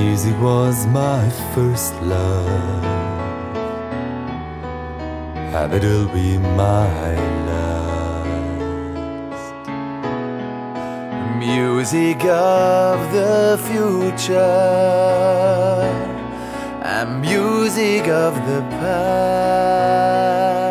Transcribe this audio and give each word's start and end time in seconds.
Music 0.00 0.36
was 0.40 0.86
my 0.86 1.28
first 1.54 1.92
love. 2.02 2.84
And 5.58 5.72
it'll 5.74 6.06
be 6.14 6.38
my 6.38 7.16
last. 7.48 8.28
Music 11.36 12.24
of 12.26 13.12
the 13.12 13.58
future. 13.68 14.38
And 16.94 17.20
music 17.20 18.06
of 18.06 18.34
the 18.46 18.60
past. 18.78 20.67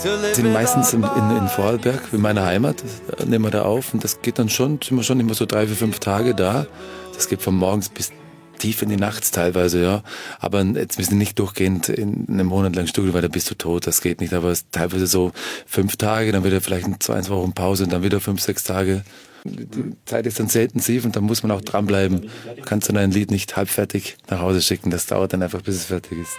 Sind 0.00 0.52
meistens 0.52 0.92
in, 0.92 1.02
in, 1.02 1.36
in 1.36 1.48
Vorarlberg, 1.48 2.00
in 2.12 2.20
meiner 2.20 2.44
Heimat, 2.44 2.82
das 3.16 3.26
nehmen 3.26 3.44
wir 3.44 3.50
da 3.50 3.62
auf 3.62 3.92
und 3.92 4.02
das 4.02 4.22
geht 4.22 4.38
dann 4.38 4.48
schon, 4.48 4.80
sind 4.82 4.96
wir 4.96 5.02
schon 5.02 5.20
immer 5.20 5.34
so 5.34 5.46
drei, 5.46 5.66
vier, 5.66 5.76
fünf 5.76 5.98
Tage 5.98 6.34
da. 6.34 6.66
Das 7.14 7.28
geht 7.28 7.42
von 7.42 7.54
morgens 7.54 7.90
bis 7.90 8.10
tief 8.58 8.82
in 8.82 8.88
die 8.88 8.96
Nacht 8.96 9.32
teilweise, 9.32 9.82
ja. 9.82 10.02
Aber 10.38 10.62
jetzt 10.62 10.98
müssen 10.98 11.12
wir 11.12 11.18
nicht 11.18 11.38
durchgehend 11.38 11.88
in 11.88 12.26
einem 12.28 12.46
Monat 12.46 12.76
lang 12.76 12.86
Studio, 12.86 13.12
weil 13.12 13.22
da 13.22 13.28
bist 13.28 13.50
du 13.50 13.54
tot, 13.56 13.86
das 13.86 14.00
geht 14.00 14.20
nicht. 14.20 14.32
Aber 14.32 14.48
es 14.48 14.60
ist 14.60 14.72
teilweise 14.72 15.06
so 15.06 15.32
fünf 15.66 15.96
Tage, 15.96 16.32
dann 16.32 16.44
wieder 16.44 16.60
vielleicht 16.60 17.02
zwei, 17.02 17.20
zwei 17.20 17.34
Wochen 17.34 17.52
Pause 17.52 17.84
und 17.84 17.92
dann 17.92 18.02
wieder 18.02 18.20
fünf, 18.20 18.40
sechs 18.40 18.64
Tage. 18.64 19.02
Die 19.44 19.96
Zeit 20.04 20.26
ist 20.26 20.38
dann 20.38 20.48
sehr 20.48 20.64
intensiv 20.64 21.04
und 21.04 21.16
da 21.16 21.20
muss 21.20 21.42
man 21.42 21.50
auch 21.50 21.62
dranbleiben. 21.62 22.30
Du 22.56 22.62
kannst 22.62 22.88
dann 22.88 22.96
ein 22.98 23.10
Lied 23.10 23.30
nicht 23.30 23.56
halbfertig 23.56 24.18
nach 24.28 24.40
Hause 24.40 24.60
schicken. 24.60 24.90
Das 24.90 25.06
dauert 25.06 25.32
dann 25.32 25.42
einfach, 25.42 25.62
bis 25.62 25.76
es 25.76 25.84
fertig 25.86 26.18
ist. 26.18 26.36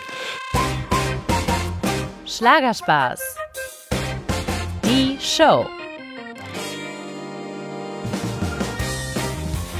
Schlagerspaß. 2.25 3.20
Die 4.91 5.18
Show. 5.22 5.66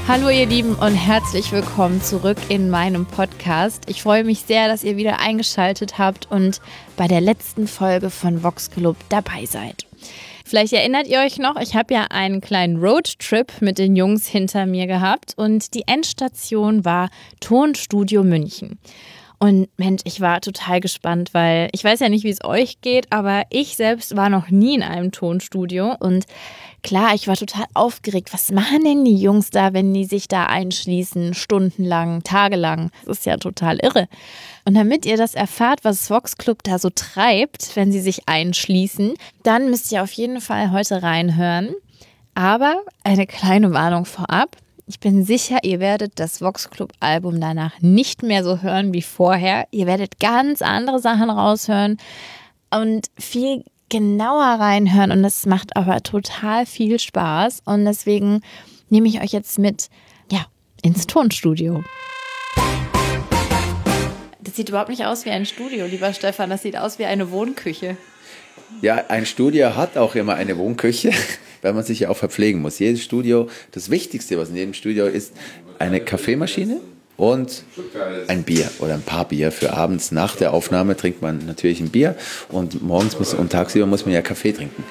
Hallo 0.08 0.30
ihr 0.30 0.46
Lieben 0.46 0.74
und 0.74 0.94
herzlich 0.94 1.52
willkommen 1.52 2.00
zurück 2.00 2.38
in 2.48 2.70
meinem 2.70 3.04
Podcast. 3.04 3.90
Ich 3.90 4.02
freue 4.02 4.24
mich 4.24 4.40
sehr, 4.40 4.68
dass 4.68 4.84
ihr 4.84 4.96
wieder 4.96 5.20
eingeschaltet 5.20 5.98
habt 5.98 6.30
und 6.30 6.62
bei 6.96 7.08
der 7.08 7.20
letzten 7.20 7.66
Folge 7.66 8.08
von 8.08 8.42
Vox 8.42 8.70
Club 8.70 8.96
dabei 9.10 9.44
seid. 9.44 9.86
Vielleicht 10.46 10.72
erinnert 10.72 11.06
ihr 11.08 11.20
euch 11.20 11.36
noch, 11.36 11.60
ich 11.60 11.74
habe 11.74 11.92
ja 11.92 12.04
einen 12.08 12.40
kleinen 12.40 12.78
Roadtrip 12.78 13.60
mit 13.60 13.76
den 13.76 13.94
Jungs 13.96 14.26
hinter 14.26 14.64
mir 14.64 14.86
gehabt 14.86 15.34
und 15.36 15.74
die 15.74 15.86
Endstation 15.86 16.86
war 16.86 17.10
Tonstudio 17.40 18.24
München. 18.24 18.78
Und 19.42 19.70
Mensch, 19.76 20.02
ich 20.04 20.20
war 20.20 20.40
total 20.40 20.78
gespannt, 20.78 21.30
weil 21.34 21.68
ich 21.72 21.82
weiß 21.82 21.98
ja 21.98 22.08
nicht, 22.08 22.22
wie 22.22 22.30
es 22.30 22.44
euch 22.44 22.80
geht, 22.80 23.10
aber 23.10 23.42
ich 23.50 23.74
selbst 23.74 24.14
war 24.14 24.28
noch 24.28 24.50
nie 24.50 24.76
in 24.76 24.84
einem 24.84 25.10
Tonstudio. 25.10 25.96
Und 25.98 26.26
klar, 26.84 27.12
ich 27.16 27.26
war 27.26 27.34
total 27.34 27.64
aufgeregt. 27.74 28.32
Was 28.32 28.52
machen 28.52 28.84
denn 28.84 29.04
die 29.04 29.16
Jungs 29.16 29.50
da, 29.50 29.72
wenn 29.72 29.92
die 29.92 30.04
sich 30.04 30.28
da 30.28 30.46
einschließen, 30.46 31.34
stundenlang, 31.34 32.22
tagelang? 32.22 32.92
Das 33.04 33.18
ist 33.18 33.26
ja 33.26 33.36
total 33.36 33.80
irre. 33.80 34.06
Und 34.64 34.74
damit 34.74 35.06
ihr 35.06 35.16
das 35.16 35.34
erfahrt, 35.34 35.80
was 35.82 36.08
Vox 36.08 36.36
Club 36.36 36.62
da 36.62 36.78
so 36.78 36.90
treibt, 36.90 37.74
wenn 37.74 37.90
sie 37.90 38.00
sich 38.00 38.28
einschließen, 38.28 39.14
dann 39.42 39.70
müsst 39.70 39.90
ihr 39.90 40.04
auf 40.04 40.12
jeden 40.12 40.40
Fall 40.40 40.70
heute 40.70 41.02
reinhören. 41.02 41.74
Aber 42.36 42.80
eine 43.02 43.26
kleine 43.26 43.72
Warnung 43.72 44.04
vorab. 44.04 44.56
Ich 44.86 44.98
bin 44.98 45.24
sicher, 45.24 45.58
ihr 45.62 45.78
werdet 45.78 46.18
das 46.18 46.40
Vox 46.40 46.68
Club 46.68 46.92
Album 46.98 47.40
danach 47.40 47.80
nicht 47.80 48.24
mehr 48.24 48.42
so 48.42 48.62
hören 48.62 48.92
wie 48.92 49.02
vorher. 49.02 49.68
Ihr 49.70 49.86
werdet 49.86 50.18
ganz 50.18 50.60
andere 50.60 50.98
Sachen 50.98 51.30
raushören 51.30 51.98
und 52.70 53.06
viel 53.16 53.64
genauer 53.90 54.58
reinhören 54.58 55.12
und 55.12 55.22
das 55.22 55.46
macht 55.46 55.76
aber 55.76 56.02
total 56.02 56.66
viel 56.66 56.98
Spaß 56.98 57.62
und 57.64 57.84
deswegen 57.84 58.40
nehme 58.88 59.06
ich 59.06 59.20
euch 59.20 59.32
jetzt 59.32 59.58
mit, 59.58 59.88
ja, 60.30 60.46
ins 60.82 61.06
Tonstudio. 61.06 61.84
Das 64.40 64.56
sieht 64.56 64.68
überhaupt 64.68 64.88
nicht 64.88 65.06
aus 65.06 65.24
wie 65.24 65.30
ein 65.30 65.46
Studio, 65.46 65.86
lieber 65.86 66.12
Stefan, 66.12 66.50
das 66.50 66.62
sieht 66.62 66.76
aus 66.76 66.98
wie 66.98 67.04
eine 67.04 67.30
Wohnküche. 67.30 67.96
Ja, 68.80 69.04
ein 69.08 69.26
Studio 69.26 69.76
hat 69.76 69.96
auch 69.96 70.14
immer 70.14 70.34
eine 70.34 70.58
Wohnküche, 70.58 71.12
weil 71.62 71.72
man 71.72 71.84
sich 71.84 72.00
ja 72.00 72.08
auch 72.08 72.16
verpflegen 72.16 72.60
muss. 72.60 72.78
Jedes 72.78 73.02
Studio, 73.02 73.48
das 73.72 73.90
Wichtigste, 73.90 74.38
was 74.38 74.48
in 74.48 74.56
jedem 74.56 74.74
Studio 74.74 75.06
ist, 75.06 75.34
eine 75.78 76.00
Kaffeemaschine 76.00 76.80
und 77.16 77.64
ein 78.28 78.42
Bier 78.42 78.70
oder 78.80 78.94
ein 78.94 79.02
paar 79.02 79.26
Bier 79.26 79.52
für 79.52 79.72
abends. 79.74 80.12
Nach 80.12 80.36
der 80.36 80.52
Aufnahme 80.52 80.96
trinkt 80.96 81.22
man 81.22 81.46
natürlich 81.46 81.80
ein 81.80 81.90
Bier 81.90 82.16
und 82.48 82.82
morgens 82.82 83.18
muss, 83.18 83.34
und 83.34 83.52
tagsüber 83.52 83.86
muss 83.86 84.04
man 84.04 84.14
ja 84.14 84.22
Kaffee 84.22 84.52
trinken. 84.52 84.84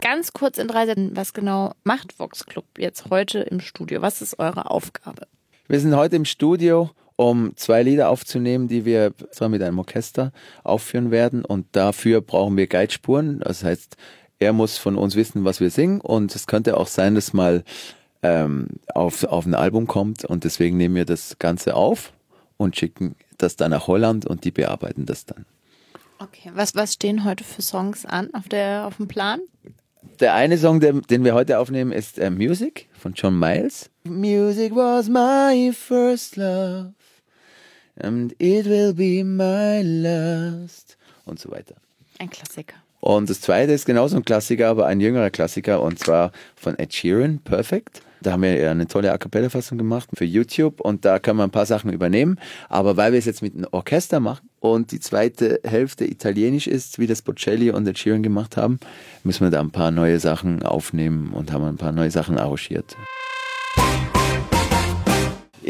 Ganz 0.00 0.32
kurz 0.32 0.58
in 0.58 0.68
drei 0.68 0.86
Sätzen, 0.86 1.12
was 1.14 1.32
genau 1.32 1.72
macht 1.84 2.18
Vox 2.18 2.44
Club 2.44 2.64
jetzt 2.76 3.08
heute 3.10 3.38
im 3.40 3.60
Studio? 3.60 4.02
Was 4.02 4.20
ist 4.20 4.38
eure 4.38 4.70
Aufgabe? 4.70 5.26
Wir 5.68 5.80
sind 5.80 5.94
heute 5.94 6.16
im 6.16 6.24
Studio, 6.24 6.90
um 7.20 7.54
zwei 7.54 7.82
Lieder 7.82 8.08
aufzunehmen, 8.08 8.66
die 8.66 8.86
wir 8.86 9.12
zwar 9.30 9.50
mit 9.50 9.60
einem 9.62 9.78
Orchester 9.78 10.32
aufführen 10.64 11.10
werden. 11.10 11.44
Und 11.44 11.66
dafür 11.72 12.22
brauchen 12.22 12.56
wir 12.56 12.66
Guidespuren. 12.66 13.40
Das 13.40 13.62
heißt, 13.62 13.98
er 14.38 14.54
muss 14.54 14.78
von 14.78 14.96
uns 14.96 15.16
wissen, 15.16 15.44
was 15.44 15.60
wir 15.60 15.70
singen. 15.70 16.00
Und 16.00 16.34
es 16.34 16.46
könnte 16.46 16.78
auch 16.78 16.86
sein, 16.86 17.14
dass 17.14 17.34
mal 17.34 17.62
ähm, 18.22 18.68
auf, 18.94 19.24
auf 19.24 19.44
ein 19.44 19.54
Album 19.54 19.86
kommt. 19.86 20.24
Und 20.24 20.44
deswegen 20.44 20.78
nehmen 20.78 20.94
wir 20.94 21.04
das 21.04 21.38
Ganze 21.38 21.74
auf 21.74 22.14
und 22.56 22.76
schicken 22.76 23.16
das 23.36 23.54
dann 23.54 23.72
nach 23.72 23.86
Holland 23.86 24.24
und 24.24 24.44
die 24.44 24.50
bearbeiten 24.50 25.04
das 25.04 25.26
dann. 25.26 25.44
Okay, 26.20 26.50
was, 26.54 26.74
was 26.74 26.94
stehen 26.94 27.26
heute 27.26 27.44
für 27.44 27.60
Songs 27.60 28.06
an 28.06 28.32
auf, 28.32 28.48
der, 28.48 28.86
auf 28.86 28.96
dem 28.96 29.08
Plan? 29.08 29.40
Der 30.20 30.32
eine 30.32 30.56
Song, 30.56 30.80
den, 30.80 31.02
den 31.02 31.22
wir 31.24 31.34
heute 31.34 31.58
aufnehmen, 31.58 31.92
ist 31.92 32.18
äh, 32.18 32.30
Music 32.30 32.88
von 32.94 33.12
John 33.12 33.38
Miles. 33.38 33.90
Music 34.04 34.74
was 34.74 35.10
my 35.10 35.70
first 35.74 36.36
love 36.36 36.94
and 37.96 38.32
it 38.38 38.66
will 38.66 38.94
be 38.94 39.24
my 39.24 39.82
last 39.82 40.96
und 41.24 41.38
so 41.38 41.50
weiter. 41.50 41.74
Ein 42.18 42.30
Klassiker. 42.30 42.76
Und 43.00 43.30
das 43.30 43.40
zweite 43.40 43.72
ist 43.72 43.86
genauso 43.86 44.16
ein 44.16 44.24
Klassiker, 44.24 44.68
aber 44.68 44.86
ein 44.86 45.00
jüngerer 45.00 45.30
Klassiker 45.30 45.82
und 45.82 45.98
zwar 45.98 46.32
von 46.54 46.78
Ed 46.78 46.92
Sheeran, 46.92 47.38
Perfect. 47.38 48.02
Da 48.22 48.32
haben 48.32 48.42
wir 48.42 48.70
eine 48.70 48.86
tolle 48.86 49.10
A 49.12 49.16
Cappella-Fassung 49.16 49.78
gemacht 49.78 50.10
für 50.12 50.26
YouTube 50.26 50.80
und 50.82 51.06
da 51.06 51.18
kann 51.18 51.36
man 51.36 51.48
ein 51.48 51.50
paar 51.50 51.64
Sachen 51.64 51.90
übernehmen. 51.90 52.38
Aber 52.68 52.98
weil 52.98 53.12
wir 53.12 53.18
es 53.18 53.24
jetzt 53.24 53.40
mit 53.40 53.54
einem 53.54 53.66
Orchester 53.70 54.20
machen 54.20 54.50
und 54.60 54.92
die 54.92 55.00
zweite 55.00 55.60
Hälfte 55.64 56.04
italienisch 56.04 56.66
ist, 56.66 56.98
wie 56.98 57.06
das 57.06 57.22
Bocelli 57.22 57.70
und 57.70 57.88
Ed 57.88 57.98
Sheeran 57.98 58.22
gemacht 58.22 58.58
haben, 58.58 58.78
müssen 59.24 59.46
wir 59.46 59.50
da 59.50 59.60
ein 59.60 59.70
paar 59.70 59.90
neue 59.90 60.20
Sachen 60.20 60.62
aufnehmen 60.62 61.32
und 61.32 61.50
haben 61.50 61.64
ein 61.64 61.78
paar 61.78 61.92
neue 61.92 62.10
Sachen 62.10 62.36
arrangiert. 62.36 62.94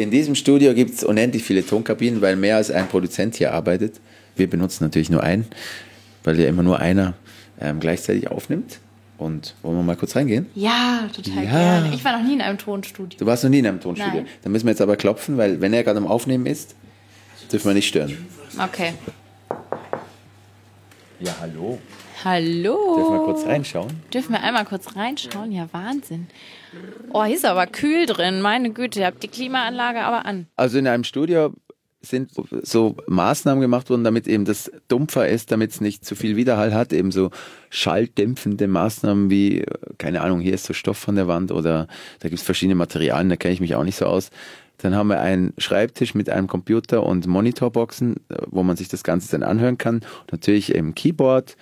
In 0.00 0.10
diesem 0.10 0.34
Studio 0.34 0.72
gibt 0.72 0.94
es 0.94 1.04
unendlich 1.04 1.42
viele 1.44 1.64
Tonkabinen, 1.64 2.22
weil 2.22 2.34
mehr 2.36 2.56
als 2.56 2.70
ein 2.70 2.88
Produzent 2.88 3.36
hier 3.36 3.52
arbeitet. 3.52 4.00
Wir 4.34 4.48
benutzen 4.48 4.84
natürlich 4.84 5.10
nur 5.10 5.22
einen, 5.22 5.44
weil 6.24 6.40
ja 6.40 6.48
immer 6.48 6.62
nur 6.62 6.78
einer 6.78 7.12
ähm, 7.60 7.80
gleichzeitig 7.80 8.30
aufnimmt. 8.30 8.78
Und 9.18 9.54
wollen 9.60 9.76
wir 9.76 9.82
mal 9.82 9.96
kurz 9.96 10.16
reingehen? 10.16 10.46
Ja, 10.54 11.06
total 11.14 11.44
Ja. 11.44 11.50
gerne. 11.50 11.94
Ich 11.94 12.02
war 12.02 12.18
noch 12.18 12.26
nie 12.26 12.32
in 12.32 12.40
einem 12.40 12.56
Tonstudio. 12.56 13.18
Du 13.18 13.26
warst 13.26 13.44
noch 13.44 13.50
nie 13.50 13.58
in 13.58 13.66
einem 13.66 13.80
Tonstudio. 13.80 14.22
Nein. 14.22 14.26
Dann 14.42 14.52
müssen 14.52 14.64
wir 14.64 14.70
jetzt 14.70 14.80
aber 14.80 14.96
klopfen, 14.96 15.36
weil 15.36 15.60
wenn 15.60 15.74
er 15.74 15.84
gerade 15.84 15.98
am 15.98 16.06
Aufnehmen 16.06 16.46
ist, 16.46 16.74
dürfen 17.52 17.66
wir 17.68 17.74
nicht 17.74 17.88
stören. 17.88 18.16
Okay. 18.58 18.94
Ja, 21.20 21.36
hallo. 21.40 21.78
Hallo. 22.24 22.96
Dürfen 22.96 23.12
wir 23.12 23.24
kurz 23.24 23.44
reinschauen? 23.44 23.90
Dürfen 24.12 24.32
wir 24.32 24.42
einmal 24.42 24.64
kurz 24.64 24.96
reinschauen? 24.96 25.52
Ja, 25.52 25.68
Wahnsinn. 25.70 26.28
Oh, 27.12 27.22
hier 27.24 27.36
ist 27.36 27.44
aber 27.44 27.66
kühl 27.66 28.06
drin. 28.06 28.40
Meine 28.40 28.70
Güte, 28.70 29.00
ihr 29.00 29.06
habt 29.06 29.22
die 29.22 29.28
Klimaanlage 29.28 30.00
aber 30.00 30.24
an. 30.24 30.46
Also 30.56 30.78
in 30.78 30.86
einem 30.86 31.04
Studio 31.04 31.52
sind 32.00 32.30
so 32.62 32.96
Maßnahmen 33.06 33.60
gemacht 33.60 33.90
worden, 33.90 34.04
damit 34.04 34.26
eben 34.26 34.46
das 34.46 34.72
dumpfer 34.88 35.28
ist, 35.28 35.52
damit 35.52 35.72
es 35.72 35.82
nicht 35.82 36.06
zu 36.06 36.14
viel 36.14 36.36
Widerhall 36.36 36.72
hat, 36.72 36.94
eben 36.94 37.12
so 37.12 37.30
schalldämpfende 37.68 38.66
Maßnahmen 38.66 39.28
wie, 39.28 39.66
keine 39.98 40.22
Ahnung, 40.22 40.40
hier 40.40 40.54
ist 40.54 40.64
so 40.64 40.72
Stoff 40.72 40.96
von 40.96 41.16
der 41.16 41.28
Wand 41.28 41.52
oder 41.52 41.86
da 42.20 42.28
gibt 42.30 42.40
es 42.40 42.46
verschiedene 42.46 42.76
Materialien, 42.76 43.28
da 43.28 43.36
kenne 43.36 43.52
ich 43.52 43.60
mich 43.60 43.74
auch 43.74 43.84
nicht 43.84 43.96
so 43.96 44.06
aus. 44.06 44.30
Dann 44.82 44.94
haben 44.94 45.08
wir 45.08 45.20
einen 45.20 45.52
Schreibtisch 45.58 46.14
mit 46.14 46.30
einem 46.30 46.46
Computer 46.46 47.04
und 47.04 47.26
Monitorboxen, 47.26 48.16
äh, 48.28 48.36
wo 48.46 48.62
man 48.62 48.76
sich 48.76 48.88
das 48.88 49.02
Ganze 49.02 49.30
dann 49.30 49.42
anhören 49.42 49.78
kann. 49.78 49.96
Und 49.96 50.32
natürlich 50.32 50.74
eben 50.74 50.94
Keyboard 50.94 51.56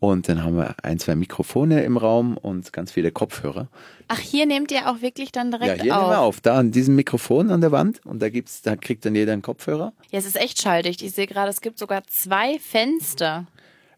und 0.00 0.28
dann 0.28 0.44
haben 0.44 0.56
wir 0.56 0.76
ein, 0.82 0.98
zwei 0.98 1.16
Mikrofone 1.16 1.82
im 1.82 1.96
Raum 1.96 2.36
und 2.36 2.72
ganz 2.72 2.92
viele 2.92 3.10
Kopfhörer. 3.10 3.68
Ach, 4.06 4.18
hier 4.18 4.46
nehmt 4.46 4.70
ihr 4.70 4.88
auch 4.88 5.02
wirklich 5.02 5.32
dann 5.32 5.50
direkt 5.50 5.78
ja, 5.78 5.82
hier 5.82 5.96
auf. 5.96 6.02
nehmen 6.02 6.12
wir 6.12 6.20
auf. 6.20 6.40
Da 6.40 6.58
an 6.58 6.70
diesem 6.70 6.94
Mikrofon 6.94 7.50
an 7.50 7.60
der 7.60 7.72
Wand 7.72 8.00
und 8.06 8.22
da 8.22 8.28
gibt's, 8.28 8.62
da 8.62 8.76
kriegt 8.76 9.04
dann 9.04 9.16
jeder 9.16 9.32
einen 9.32 9.42
Kopfhörer. 9.42 9.92
Ja, 10.10 10.18
es 10.18 10.26
ist 10.26 10.36
echt 10.36 10.60
schalldicht. 10.62 11.02
Ich 11.02 11.12
sehe 11.12 11.26
gerade, 11.26 11.50
es 11.50 11.60
gibt 11.60 11.78
sogar 11.78 12.04
zwei 12.04 12.60
Fenster. 12.60 13.46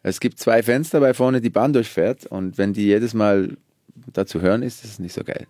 Es 0.02 0.20
gibt 0.20 0.38
zwei 0.38 0.62
Fenster, 0.62 1.02
weil 1.02 1.12
vorne 1.12 1.42
die 1.42 1.50
Bahn 1.50 1.74
durchfährt 1.74 2.24
und 2.24 2.56
wenn 2.56 2.72
die 2.72 2.84
jedes 2.84 3.12
Mal 3.12 3.58
dazu 4.14 4.40
hören, 4.40 4.62
ist 4.62 4.84
es 4.84 4.98
nicht 4.98 5.12
so 5.12 5.22
geil. 5.22 5.46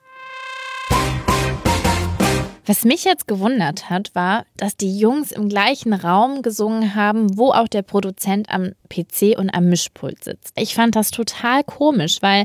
Was 2.70 2.84
mich 2.84 3.02
jetzt 3.02 3.26
gewundert 3.26 3.90
hat, 3.90 4.14
war, 4.14 4.46
dass 4.56 4.76
die 4.76 4.96
Jungs 4.96 5.32
im 5.32 5.48
gleichen 5.48 5.92
Raum 5.92 6.40
gesungen 6.40 6.94
haben, 6.94 7.36
wo 7.36 7.50
auch 7.50 7.66
der 7.66 7.82
Produzent 7.82 8.48
am 8.48 8.74
PC 8.88 9.36
und 9.36 9.50
am 9.50 9.68
Mischpult 9.68 10.22
sitzt. 10.22 10.52
Ich 10.54 10.76
fand 10.76 10.94
das 10.94 11.10
total 11.10 11.64
komisch, 11.64 12.18
weil 12.22 12.44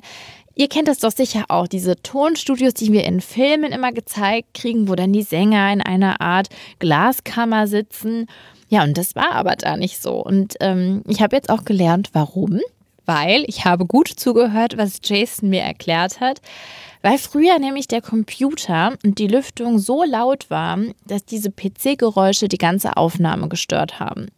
Ihr 0.55 0.67
kennt 0.67 0.87
das 0.87 0.97
doch 0.97 1.11
sicher 1.11 1.43
auch, 1.49 1.67
diese 1.67 2.01
Tonstudios, 2.01 2.73
die 2.73 2.91
wir 2.91 3.03
in 3.03 3.21
Filmen 3.21 3.71
immer 3.71 3.91
gezeigt 3.91 4.55
kriegen, 4.55 4.87
wo 4.87 4.95
dann 4.95 5.13
die 5.13 5.21
Sänger 5.21 5.71
in 5.71 5.81
einer 5.81 6.21
Art 6.21 6.47
Glaskammer 6.79 7.67
sitzen. 7.67 8.25
Ja, 8.67 8.81
und 8.83 8.97
das 8.97 9.15
war 9.15 9.33
aber 9.33 9.55
da 9.57 9.77
nicht 9.77 10.01
so. 10.01 10.13
Und 10.13 10.55
ähm, 10.59 11.03
ich 11.07 11.21
habe 11.21 11.35
jetzt 11.35 11.51
auch 11.51 11.65
gelernt, 11.65 12.09
warum. 12.13 12.61
Weil 13.05 13.43
ich 13.45 13.65
habe 13.65 13.85
gut 13.85 14.07
zugehört, 14.07 14.77
was 14.77 15.01
Jason 15.03 15.49
mir 15.49 15.61
erklärt 15.61 16.19
hat. 16.19 16.41
Weil 17.05 17.19
früher 17.19 17.59
nämlich 17.59 17.87
der 17.87 18.01
Computer 18.01 18.93
und 19.05 19.19
die 19.19 19.27
Lüftung 19.27 19.77
so 19.77 20.03
laut 20.03 20.49
war, 20.49 20.79
dass 21.05 21.23
diese 21.23 21.51
PC-Geräusche 21.51 22.47
die 22.47 22.57
ganze 22.57 22.97
Aufnahme 22.97 23.47
gestört 23.47 23.99
haben. 23.99 24.29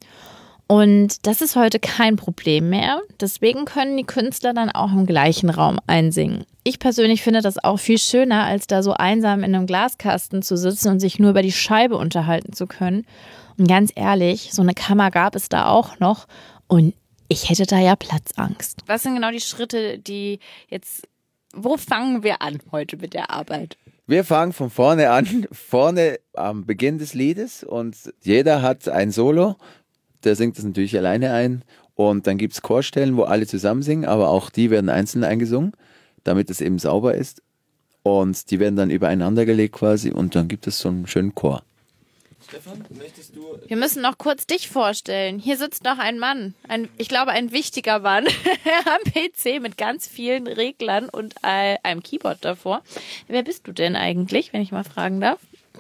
Und 0.67 1.25
das 1.25 1.39
ist 1.39 1.55
heute 1.55 1.79
kein 1.79 2.17
Problem 2.17 2.69
mehr. 2.69 2.99
Deswegen 3.21 3.63
können 3.63 3.95
die 3.95 4.03
Künstler 4.03 4.53
dann 4.53 4.69
auch 4.69 4.91
im 4.91 5.05
gleichen 5.05 5.49
Raum 5.49 5.79
einsingen. 5.87 6.43
Ich 6.65 6.77
persönlich 6.77 7.21
finde 7.21 7.41
das 7.41 7.63
auch 7.63 7.79
viel 7.79 7.99
schöner, 7.99 8.43
als 8.43 8.67
da 8.67 8.83
so 8.83 8.91
einsam 8.91 9.45
in 9.45 9.55
einem 9.55 9.65
Glaskasten 9.65 10.41
zu 10.41 10.57
sitzen 10.57 10.89
und 10.89 10.99
sich 10.99 11.19
nur 11.19 11.29
über 11.29 11.43
die 11.43 11.53
Scheibe 11.53 11.95
unterhalten 11.95 12.51
zu 12.51 12.67
können. 12.67 13.05
Und 13.57 13.69
ganz 13.69 13.93
ehrlich, 13.95 14.49
so 14.51 14.61
eine 14.61 14.73
Kammer 14.73 15.09
gab 15.09 15.37
es 15.37 15.47
da 15.47 15.69
auch 15.69 15.99
noch. 15.99 16.27
Und 16.67 16.93
ich 17.29 17.49
hätte 17.49 17.65
da 17.65 17.79
ja 17.79 17.95
Platzangst. 17.95 18.81
Was 18.87 19.03
sind 19.03 19.15
genau 19.15 19.31
die 19.31 19.39
Schritte, 19.39 19.99
die 19.99 20.39
jetzt. 20.67 21.07
Wo 21.59 21.75
fangen 21.75 22.21
wir 22.21 22.44
an 22.44 22.59
heute 22.71 22.98
mit 22.98 23.15
der 23.15 23.31
Arbeit? 23.31 23.77
Wir 24.06 24.24
fangen 24.24 24.54
von 24.54 24.69
vorne 24.69 25.09
an, 25.09 25.48
vorne 25.51 26.19
am 26.33 26.68
Beginn 26.68 27.00
des 27.00 27.15
Liedes 27.15 27.63
und 27.63 27.98
jeder 28.21 28.62
hat 28.62 28.88
ein 28.88 29.12
Solo. 29.12 29.56
Der 30.24 30.36
singt 30.36 30.59
das 30.59 30.65
natürlich 30.65 30.95
alleine 30.95 31.33
ein. 31.33 31.63
Und 31.95 32.27
dann 32.27 32.38
gibt 32.38 32.54
es 32.54 32.62
Chorstellen, 32.62 33.18
wo 33.18 33.24
alle 33.24 33.48
zusammen 33.48 33.81
singen, 33.81 34.06
aber 34.06 34.30
auch 34.30 34.51
die 34.51 34.69
werden 34.69 34.89
einzeln 34.89 35.24
eingesungen, 35.24 35.71
damit 36.24 36.51
es 36.51 36.62
eben 36.62 36.77
sauber 36.77 37.15
ist. 37.15 37.42
Und 38.04 38.51
die 38.51 38.59
werden 38.59 38.75
dann 38.75 38.92
übereinander 38.92 39.45
gelegt 39.45 39.74
quasi 39.74 40.12
und 40.12 40.36
dann 40.36 40.48
gibt 40.48 40.68
es 40.68 40.77
so 40.77 40.89
einen 40.89 41.07
schönen 41.07 41.33
Chor. 41.33 41.63
Stefan, 42.47 42.85
möchtest 42.97 43.35
du. 43.35 43.59
Wir 43.67 43.75
müssen 43.75 44.01
noch 44.01 44.17
kurz 44.17 44.47
dich 44.47 44.69
vorstellen. 44.69 45.38
Hier 45.38 45.57
sitzt 45.57 45.83
noch 45.83 45.97
ein 45.97 46.17
Mann, 46.17 46.53
ein, 46.69 46.88
ich 46.97 47.09
glaube 47.09 47.31
ein 47.31 47.51
wichtiger 47.51 47.99
Mann 47.99 48.25
am 48.85 49.11
PC 49.11 49.61
mit 49.61 49.77
ganz 49.77 50.07
vielen 50.07 50.47
Reglern 50.47 51.09
und 51.09 51.35
äh, 51.44 51.75
einem 51.83 52.01
Keyboard 52.01 52.45
davor. 52.45 52.83
Wer 53.27 53.44
bist 53.44 53.67
du 53.67 53.73
denn 53.73 53.97
eigentlich, 53.97 54.53
wenn 54.53 54.61
ich 54.61 54.71
mal 54.71 54.85
fragen 54.85 55.19
darf? 55.19 55.39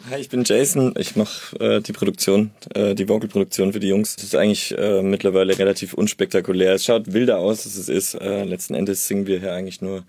Hi, 0.09 0.19
ich 0.19 0.27
bin 0.27 0.43
Jason. 0.43 0.93
Ich 0.97 1.15
mache 1.15 1.57
äh, 1.59 1.81
die 1.81 1.93
Produktion, 1.93 2.51
äh, 2.75 2.95
die 2.95 3.07
Vocalproduktion 3.07 3.71
für 3.71 3.79
die 3.79 3.87
Jungs. 3.87 4.15
Es 4.17 4.25
ist 4.25 4.35
eigentlich 4.35 4.77
äh, 4.77 5.01
mittlerweile 5.01 5.57
relativ 5.57 5.93
unspektakulär. 5.93 6.73
Es 6.73 6.83
schaut 6.83 7.13
wilder 7.13 7.39
aus, 7.39 7.65
als 7.65 7.77
es 7.77 7.87
ist. 7.87 8.13
Äh, 8.15 8.43
letzten 8.43 8.75
Endes 8.75 9.07
singen 9.07 9.25
wir 9.25 9.39
hier 9.39 9.53
eigentlich 9.53 9.81
nur, 9.81 10.03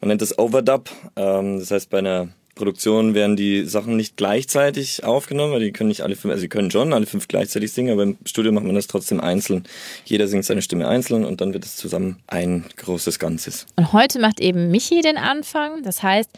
man 0.00 0.08
nennt 0.08 0.22
das 0.22 0.38
Overdub. 0.38 0.88
Ähm, 1.16 1.58
das 1.58 1.72
heißt, 1.72 1.90
bei 1.90 1.98
einer 1.98 2.28
Produktion 2.56 3.14
werden 3.14 3.36
die 3.36 3.64
Sachen 3.66 3.96
nicht 3.96 4.16
gleichzeitig 4.16 5.04
aufgenommen, 5.04 5.52
weil 5.52 5.60
die 5.60 5.72
können 5.72 5.88
nicht 5.88 6.00
alle 6.00 6.16
fünf, 6.16 6.32
also 6.32 6.40
sie 6.40 6.48
können 6.48 6.70
schon 6.70 6.92
alle 6.94 7.06
fünf 7.06 7.28
gleichzeitig 7.28 7.70
singen, 7.70 7.92
aber 7.92 8.02
im 8.02 8.16
Studio 8.24 8.50
macht 8.50 8.64
man 8.64 8.74
das 8.74 8.86
trotzdem 8.86 9.20
einzeln. 9.20 9.64
Jeder 10.06 10.26
singt 10.26 10.46
seine 10.46 10.62
Stimme 10.62 10.88
einzeln 10.88 11.24
und 11.24 11.42
dann 11.42 11.52
wird 11.52 11.64
es 11.64 11.76
zusammen 11.76 12.16
ein 12.26 12.64
großes 12.76 13.18
Ganzes. 13.18 13.66
Und 13.76 13.92
heute 13.92 14.18
macht 14.18 14.40
eben 14.40 14.70
Michi 14.70 15.02
den 15.02 15.18
Anfang. 15.18 15.82
Das 15.82 16.02
heißt, 16.02 16.30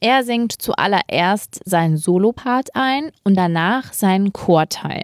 er 0.00 0.24
singt 0.24 0.52
zuallererst 0.52 1.60
seinen 1.64 1.96
Solopart 1.96 2.70
ein 2.74 3.10
und 3.24 3.34
danach 3.34 3.92
seinen 3.92 4.32
Chorteil. 4.32 5.02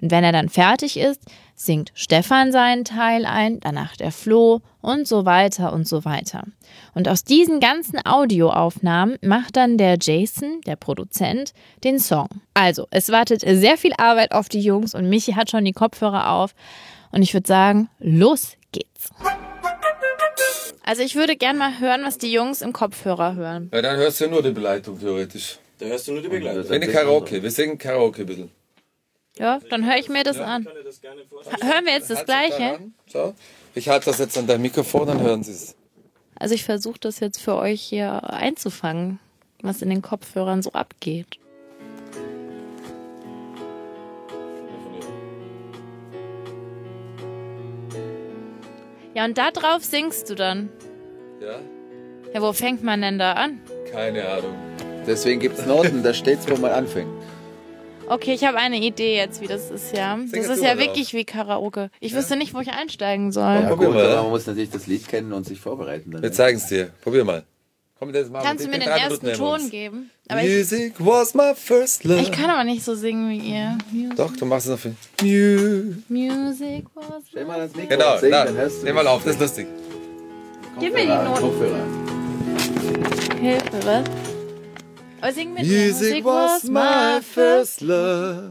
Und 0.00 0.10
wenn 0.10 0.24
er 0.24 0.32
dann 0.32 0.48
fertig 0.48 0.98
ist, 0.98 1.20
singt 1.54 1.92
Stefan 1.94 2.52
seinen 2.52 2.84
Teil 2.84 3.24
ein, 3.24 3.60
danach 3.60 3.96
der 3.96 4.12
Flo 4.12 4.60
und 4.80 5.06
so 5.06 5.24
weiter 5.24 5.72
und 5.72 5.86
so 5.86 6.04
weiter. 6.04 6.44
Und 6.94 7.08
aus 7.08 7.24
diesen 7.24 7.60
ganzen 7.60 8.00
Audioaufnahmen 8.04 9.16
macht 9.22 9.56
dann 9.56 9.78
der 9.78 9.96
Jason, 10.00 10.60
der 10.66 10.76
Produzent, 10.76 11.52
den 11.84 11.98
Song. 11.98 12.28
Also, 12.54 12.86
es 12.90 13.10
wartet 13.10 13.42
sehr 13.42 13.76
viel 13.76 13.92
Arbeit 13.96 14.32
auf 14.32 14.48
die 14.48 14.60
Jungs 14.60 14.94
und 14.94 15.08
Michi 15.08 15.32
hat 15.32 15.50
schon 15.50 15.64
die 15.64 15.72
Kopfhörer 15.72 16.30
auf. 16.30 16.54
Und 17.12 17.22
ich 17.22 17.34
würde 17.34 17.46
sagen, 17.46 17.88
los 18.00 18.56
geht's. 18.72 19.10
Also 20.84 21.02
ich 21.02 21.14
würde 21.14 21.36
gern 21.36 21.56
mal 21.56 21.78
hören, 21.78 22.02
was 22.04 22.18
die 22.18 22.32
Jungs 22.32 22.60
im 22.60 22.72
Kopfhörer 22.72 23.34
hören. 23.34 23.70
Ja, 23.72 23.82
dann 23.82 23.96
hörst 23.96 24.20
du 24.20 24.24
ja 24.24 24.30
nur 24.30 24.42
die 24.42 24.50
Beleidigung 24.50 24.98
theoretisch. 24.98 25.58
Da 25.78 25.86
hörst 25.86 26.08
du 26.08 26.12
nur 26.12 26.22
die 26.22 26.28
Begleitung. 26.28 26.68
Wenn 26.68 26.80
Karaoke, 26.90 27.42
wir 27.42 27.50
singen 27.50 27.78
Karaoke 27.78 28.22
ein 28.22 28.26
bisschen. 28.26 28.50
Ja, 29.36 29.60
dann 29.70 29.86
höre 29.86 29.96
ich 29.96 30.08
mir 30.08 30.24
das 30.24 30.38
an. 30.38 30.66
Hören 30.66 31.86
wir 31.86 31.92
jetzt 31.92 32.10
das 32.10 32.24
gleiche? 32.24 32.78
So. 33.06 33.34
Ich 33.74 33.88
halte 33.88 34.06
das 34.06 34.18
jetzt 34.18 34.36
an 34.36 34.46
dein 34.46 34.60
Mikrofon, 34.60 35.06
dann 35.06 35.20
hören 35.20 35.42
sie 35.42 35.52
es. 35.52 35.74
Also 36.34 36.54
ich 36.54 36.64
versuche 36.64 36.98
das 37.00 37.20
jetzt 37.20 37.40
für 37.40 37.56
euch 37.56 37.80
hier 37.80 38.30
einzufangen, 38.30 39.20
was 39.62 39.80
in 39.80 39.88
den 39.88 40.02
Kopfhörern 40.02 40.62
so 40.62 40.72
abgeht. 40.72 41.38
Ja, 49.14 49.24
und 49.26 49.36
da 49.36 49.50
drauf 49.50 49.84
singst 49.84 50.30
du 50.30 50.34
dann. 50.34 50.70
Ja? 51.40 51.58
Ja, 52.32 52.40
wo 52.40 52.52
fängt 52.52 52.82
man 52.82 53.02
denn 53.02 53.18
da 53.18 53.32
an? 53.32 53.60
Keine 53.90 54.26
Ahnung. 54.26 54.54
Deswegen 55.06 55.40
gibt 55.40 55.58
es 55.58 55.66
Noten, 55.66 56.02
da 56.02 56.14
steht 56.14 56.38
wo 56.48 56.56
man 56.56 56.70
anfängt. 56.70 57.10
Okay, 58.08 58.32
ich 58.34 58.44
habe 58.44 58.58
eine 58.58 58.78
Idee 58.78 59.16
jetzt, 59.16 59.40
wie 59.40 59.46
das 59.46 59.70
ist, 59.70 59.96
ja. 59.96 60.16
Das 60.16 60.32
jetzt 60.32 60.48
ist 60.48 60.62
ja 60.62 60.78
wirklich 60.78 61.12
wie 61.14 61.24
Karaoke. 61.24 61.90
Ich 62.00 62.14
wüsste 62.14 62.36
nicht, 62.36 62.54
wo 62.54 62.60
ich 62.60 62.70
einsteigen 62.70 63.32
soll. 63.32 63.44
Ja, 63.44 63.68
probier 63.68 63.86
gut, 63.88 63.96
mal, 63.96 64.04
aber 64.04 64.14
ja. 64.14 64.22
man 64.22 64.30
muss 64.30 64.46
natürlich 64.46 64.70
das 64.70 64.86
Lied 64.86 65.06
kennen 65.08 65.32
und 65.32 65.46
sich 65.46 65.60
vorbereiten. 65.60 66.10
Dann 66.10 66.22
Wir 66.22 66.32
zeigen 66.32 66.58
es 66.58 66.66
dir. 66.66 66.90
Probier 67.02 67.24
mal. 67.24 67.44
Komm, 68.02 68.12
das 68.12 68.28
machen 68.30 68.44
Kannst 68.44 68.64
du 68.64 68.68
mir 68.68 68.80
den 68.80 68.88
ersten 68.88 69.24
Minuten 69.24 69.38
Ton 69.38 69.70
geben? 69.70 70.10
Aber 70.26 70.42
ich, 70.42 70.48
Music 70.56 70.94
was 70.98 71.34
my 71.34 71.54
first 71.54 72.02
love. 72.02 72.20
ich 72.20 72.32
kann 72.32 72.50
aber 72.50 72.64
nicht 72.64 72.82
so 72.82 72.96
singen 72.96 73.30
wie 73.30 73.38
ihr. 73.52 73.78
Mu- 73.92 74.12
Doch, 74.16 74.36
du 74.36 74.44
machst 74.44 74.66
es 74.66 74.72
noch 74.72 74.92
viel. 75.20 76.02
Mu 76.08 76.18
Music 76.18 76.84
was. 76.96 77.22
Stell 77.28 77.44
mal 77.44 77.60
das 77.60 77.76
Mikro 77.76 77.90
genau, 77.90 78.14
und 78.14 78.20
sing, 78.20 78.30
na, 78.32 78.44
dann 78.44 78.56
hörst 78.56 78.80
du 78.80 78.86
nimm 78.86 78.96
mal 78.96 79.06
auf, 79.06 79.22
das 79.22 79.34
ist 79.34 79.40
lustig. 79.40 79.68
Gib 80.80 80.92
mir 80.94 81.02
die 81.02 81.06
Noten. 81.06 81.40
Kopfhörer. 81.42 81.86
Hilfe, 83.40 83.86
was? 83.86 84.04
Aber 85.20 85.32
sing 85.32 85.54
mit 85.54 85.64
Music 85.64 86.24
was 86.24 86.64
my 86.64 87.20
first 87.22 87.82
love. 87.82 88.50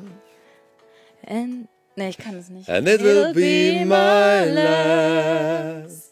And, 1.27 1.67
nee, 1.97 2.07
ich 2.07 2.17
kann 2.17 2.37
es 2.37 2.47
nicht. 2.47 2.69
And 2.69 2.87
it 2.87 3.03
will 3.03 3.33
be 3.33 3.83
my 3.83 4.49
last. 4.49 6.10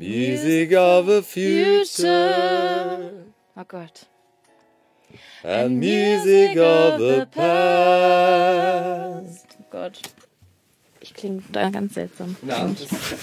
Music 0.00 0.72
of 0.78 1.06
the 1.08 1.22
future. 1.22 3.12
Oh 3.54 3.64
Gott. 3.68 4.06
And 5.44 5.78
music 5.78 6.56
of 6.58 6.98
the 6.98 7.26
past. 7.30 9.46
Oh 9.60 9.64
Gott. 9.70 10.00
Ich 11.02 11.12
klinge 11.12 11.42
da 11.52 11.68
ganz 11.68 11.92
seltsam. 11.94 12.34
Ja, 12.46 12.66
du 12.66 12.74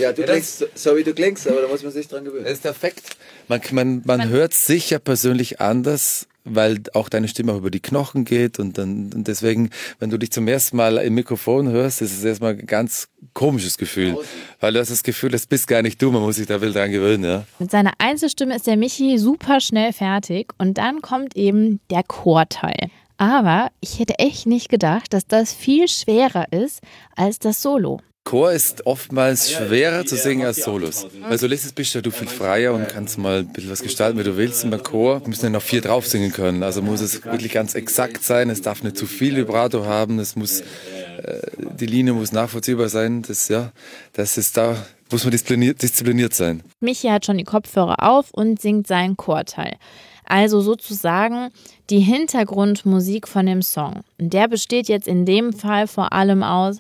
Ja, 0.02 0.14
das- 0.14 0.26
klingst 0.26 0.66
so, 0.76 0.96
wie 0.96 1.04
du 1.04 1.16
klingst, 1.16 1.48
aber 1.48 1.62
da 1.64 1.68
muss 1.68 1.82
man 1.82 1.92
sich 1.92 2.08
dran 2.08 2.24
gewöhnen. 2.26 2.44
Das 2.44 2.54
ist 2.54 2.62
perfekt. 2.64 3.18
Man, 3.48 3.60
man, 3.72 4.02
man 4.06 4.30
hört 4.30 4.54
sich 4.54 4.92
ja 4.92 5.00
persönlich 5.00 5.60
anders, 5.60 6.28
weil 6.50 6.80
auch 6.94 7.10
deine 7.10 7.28
Stimme 7.28 7.54
auch 7.54 7.58
über 7.58 7.72
die 7.72 7.80
Knochen 7.80 8.26
geht 8.26 8.60
und 8.60 8.78
dann 8.78 9.12
und 9.14 9.28
deswegen, 9.28 9.70
wenn 10.00 10.10
du 10.10 10.18
dich 10.18 10.32
zum 10.32 10.48
ersten 10.48 10.78
Mal 10.78 10.98
im 10.98 11.14
Mikrofon 11.14 11.70
hörst, 11.70 12.02
ist 12.02 12.18
es 12.18 12.24
erstmal 12.24 12.54
ein 12.54 12.66
ganz 12.66 13.10
komisches 13.34 13.78
Gefühl, 13.78 14.18
weil 14.60 14.74
du 14.74 14.80
hast 14.80 14.92
das 14.92 15.04
Gefühl, 15.04 15.32
das 15.32 15.46
bist 15.46 15.68
gar 15.68 15.82
nicht 15.82 16.02
du, 16.02 16.12
man 16.12 16.22
muss 16.22 16.38
sich 16.38 16.48
da 16.48 16.62
wild 16.62 16.76
dran 16.76 16.92
gewöhnen, 16.92 17.24
ja. 17.24 17.44
Mit 17.60 17.72
seiner 17.72 17.94
Einzelstimme 17.98 18.56
ist 18.56 18.68
der 18.68 18.78
Michi 18.78 19.18
super 19.18 19.60
schnell 19.60 19.94
fertig 19.94 20.54
und 20.58 20.78
dann 20.78 21.02
kommt 21.02 21.36
eben 21.36 21.80
der 21.90 22.04
Chorteil. 22.04 22.90
Aber 23.18 23.72
ich 23.82 24.00
hätte 24.00 24.20
echt 24.20 24.46
nicht 24.46 24.70
gedacht, 24.70 25.14
dass 25.14 25.26
das 25.26 25.54
viel 25.54 25.88
schwerer 25.88 26.52
ist 26.52 26.82
als 27.16 27.40
das 27.40 27.62
Solo. 27.62 28.00
Chor 28.28 28.52
ist 28.52 28.86
oftmals 28.86 29.54
schwerer 29.54 30.06
zu 30.06 30.18
singen 30.18 30.46
als 30.46 30.58
Solos. 30.58 31.08
Weil 31.22 31.38
Solistes 31.38 31.72
bist 31.72 31.96
ja 31.96 32.02
du 32.02 32.12
viel 32.12 32.28
freier 32.28 32.74
und 32.74 32.90
kannst 32.90 33.18
mal 33.18 33.40
ein 33.40 33.54
bisschen 33.54 33.72
was 33.72 33.82
gestalten, 33.82 34.20
wie 34.20 34.24
du 34.26 34.36
willst. 34.36 34.66
Und 34.66 34.72
beim 34.72 34.84
Chor 34.84 35.22
müssen 35.26 35.46
ja 35.46 35.50
noch 35.50 35.62
vier 35.62 35.80
drauf 35.80 36.06
singen 36.06 36.34
können. 36.34 36.62
Also 36.62 36.82
muss 36.82 37.00
es 37.00 37.24
wirklich 37.24 37.54
ganz 37.54 37.74
exakt 37.74 38.26
sein. 38.26 38.50
Es 38.50 38.62
darf 38.62 38.84
nicht 38.84 38.98
zu 38.98 39.06
viel 39.06 39.38
Vibrato 39.38 39.86
haben. 39.86 40.20
Es 40.20 40.36
muss, 40.36 40.60
äh, 40.60 41.40
die 41.80 41.86
Linie 41.86 42.12
muss 42.12 42.34
nachvollziehbar 42.34 42.90
sein. 42.90 43.22
Das, 43.22 43.48
ja, 43.48 43.72
das 44.12 44.38
ist 44.38 44.58
da, 44.58 44.76
muss 45.10 45.24
man 45.24 45.32
diszipliniert, 45.32 45.82
diszipliniert 45.82 46.34
sein. 46.34 46.64
Michi 46.82 47.08
hat 47.08 47.26
schon 47.26 47.38
die 47.38 47.46
Kopfhörer 47.46 48.04
auf 48.04 48.32
und 48.34 48.62
singt 48.62 48.88
seinen 48.88 49.16
Chorteil. 49.16 49.78
Also 50.26 50.60
sozusagen 50.60 51.48
die 51.90 52.02
Hintergrundmusik 52.02 53.26
von 53.26 53.46
dem 53.46 53.62
Song. 53.62 54.02
Und 54.20 54.34
der 54.34 54.50
besteht 54.50 54.90
jetzt 54.90 55.08
in 55.08 55.26
dem 55.26 55.54
Fall 55.54 55.88
vor 55.88 56.12
allem 56.12 56.44
aus 56.44 56.80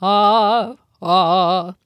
ha, 0.00 0.76
ha. 1.00 1.76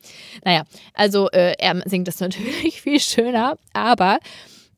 Naja, 0.45 0.65
also 0.95 1.31
äh, 1.31 1.55
er 1.59 1.83
singt 1.87 2.09
das 2.09 2.21
natürlich 2.21 2.81
viel 2.81 3.01
schöner, 3.01 3.57
aber 3.73 4.19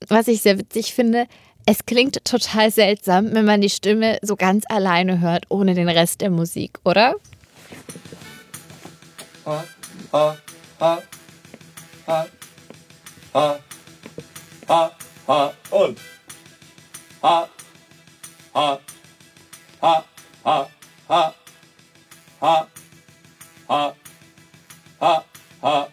was 0.08 0.28
ich 0.28 0.42
sehr 0.42 0.58
witzig 0.58 0.94
finde, 0.94 1.26
es 1.66 1.84
klingt 1.84 2.24
total 2.24 2.70
seltsam, 2.70 3.34
wenn 3.34 3.44
man 3.44 3.60
die 3.60 3.70
Stimme 3.70 4.18
so 4.22 4.36
ganz 4.36 4.64
alleine 4.68 5.20
hört, 5.20 5.46
ohne 5.48 5.74
den 5.74 5.88
Rest 5.88 6.20
der 6.20 6.30
Musik, 6.30 6.78
oder? 6.84 7.16
Ha, 9.44 9.64
ha, 10.12 10.36
ha, 10.80 11.02
ha, 12.06 12.26
ha, 13.34 13.58
ha, 14.68 14.90
ha 15.26 15.52
und 15.70 15.98
ha, 17.22 17.48
ha, 18.54 18.80
ha, 19.82 20.04
ha, 20.44 20.68
ha, 21.08 21.34
ha, 22.40 22.66
ha, 23.68 23.94
ha, 25.00 25.24
ha. 25.62 25.88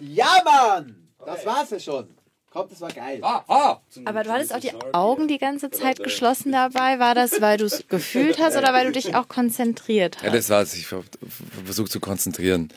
Ja, 0.00 0.42
Mann! 0.44 1.08
Das 1.24 1.44
war's 1.44 1.70
ja 1.70 1.80
schon. 1.80 2.08
Kommt, 2.50 2.72
das 2.72 2.80
war 2.80 2.90
geil. 2.90 3.20
Aber 3.22 4.22
du 4.24 4.32
hattest 4.32 4.54
auch 4.54 4.60
die 4.60 4.72
Augen 4.94 5.28
die 5.28 5.36
ganze 5.38 5.70
Zeit 5.70 6.02
geschlossen 6.02 6.52
dabei. 6.52 6.98
War 6.98 7.14
das, 7.14 7.40
weil 7.42 7.58
du 7.58 7.66
es 7.66 7.86
gefühlt 7.88 8.38
hast 8.40 8.56
oder 8.56 8.72
weil 8.72 8.86
du 8.86 8.92
dich 8.92 9.14
auch 9.14 9.28
konzentriert 9.28 10.16
Ja, 10.22 10.28
hast? 10.28 10.34
das 10.34 10.48
war's. 10.50 10.74
Ich 10.74 10.86
versuche 10.86 11.88
zu 11.90 12.00
konzentrieren. 12.00 12.72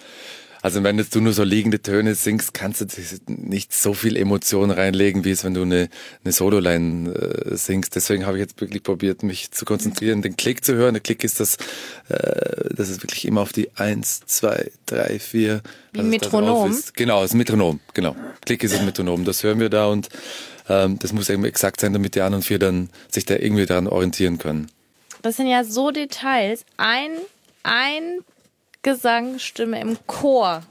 Also 0.62 0.84
wenn 0.84 0.98
du 0.98 1.22
nur 1.22 1.34
so 1.34 1.44
liegende 1.44 1.82
Töne 1.82 2.14
singst, 2.14 2.54
kannst 2.54 2.82
du 2.82 2.86
nicht 3.28 3.74
so 3.74 3.94
viel 3.94 4.16
Emotion 4.16 4.70
reinlegen, 4.70 5.24
wie 5.26 5.32
es 5.32 5.44
wenn 5.44 5.56
du 5.56 5.64
eine, 5.64 5.90
eine 6.24 6.32
Sololine 6.32 7.10
äh, 7.12 7.56
singst. 7.56 7.96
Deswegen 7.96 8.26
habe 8.28 8.38
ich 8.38 8.42
jetzt 8.42 8.62
wirklich 8.62 8.84
probiert, 8.84 9.24
mich 9.24 9.52
zu 9.52 9.66
konzentrieren, 9.66 10.22
den 10.22 10.38
Klick 10.38 10.64
zu 10.64 10.76
hören. 10.76 10.94
Der 10.94 11.02
Klick 11.02 11.24
ist 11.24 11.40
das, 11.40 11.56
äh, 12.10 12.74
das 12.76 12.90
ist 12.90 13.02
wirklich 13.02 13.26
immer 13.26 13.42
auf 13.42 13.54
die 13.54 13.72
eins, 13.76 14.22
zwei, 14.28 14.72
drei, 14.86 15.18
vier. 15.18 15.62
Wie 15.94 16.00
drauf 16.00 16.08
Metronom? 16.08 16.72
Ist. 16.72 16.96
Genau, 16.96 17.24
das 17.24 17.34
Metronom, 17.34 17.80
genau. 17.96 18.16
Klick 18.46 18.64
ist 18.64 18.76
das 18.76 18.84
Metronom. 18.84 19.26
Das 19.26 19.44
hören 19.44 19.60
wir 19.60 19.70
da 19.70 19.88
und 19.88 20.10
ähm, 20.70 21.00
das 21.00 21.12
muss 21.12 21.30
eben 21.30 21.44
exakt 21.44 21.82
sein, 21.82 21.94
damit 21.94 22.14
die 22.14 22.22
anderen 22.22 22.44
vier 22.44 22.60
dann 22.60 22.90
sich 23.10 23.26
da 23.26 23.36
irgendwie 23.36 23.66
daran 23.66 23.88
orientieren 23.88 24.38
können. 24.38 24.70
Das 25.24 25.38
sind 25.38 25.48
ja 25.48 25.64
so 25.64 25.90
Details. 25.92 26.66
Ein, 26.78 27.12
ein 27.64 28.20
Gesangsstimme 28.84 29.80
im 29.80 29.98
Chor. 30.08 30.64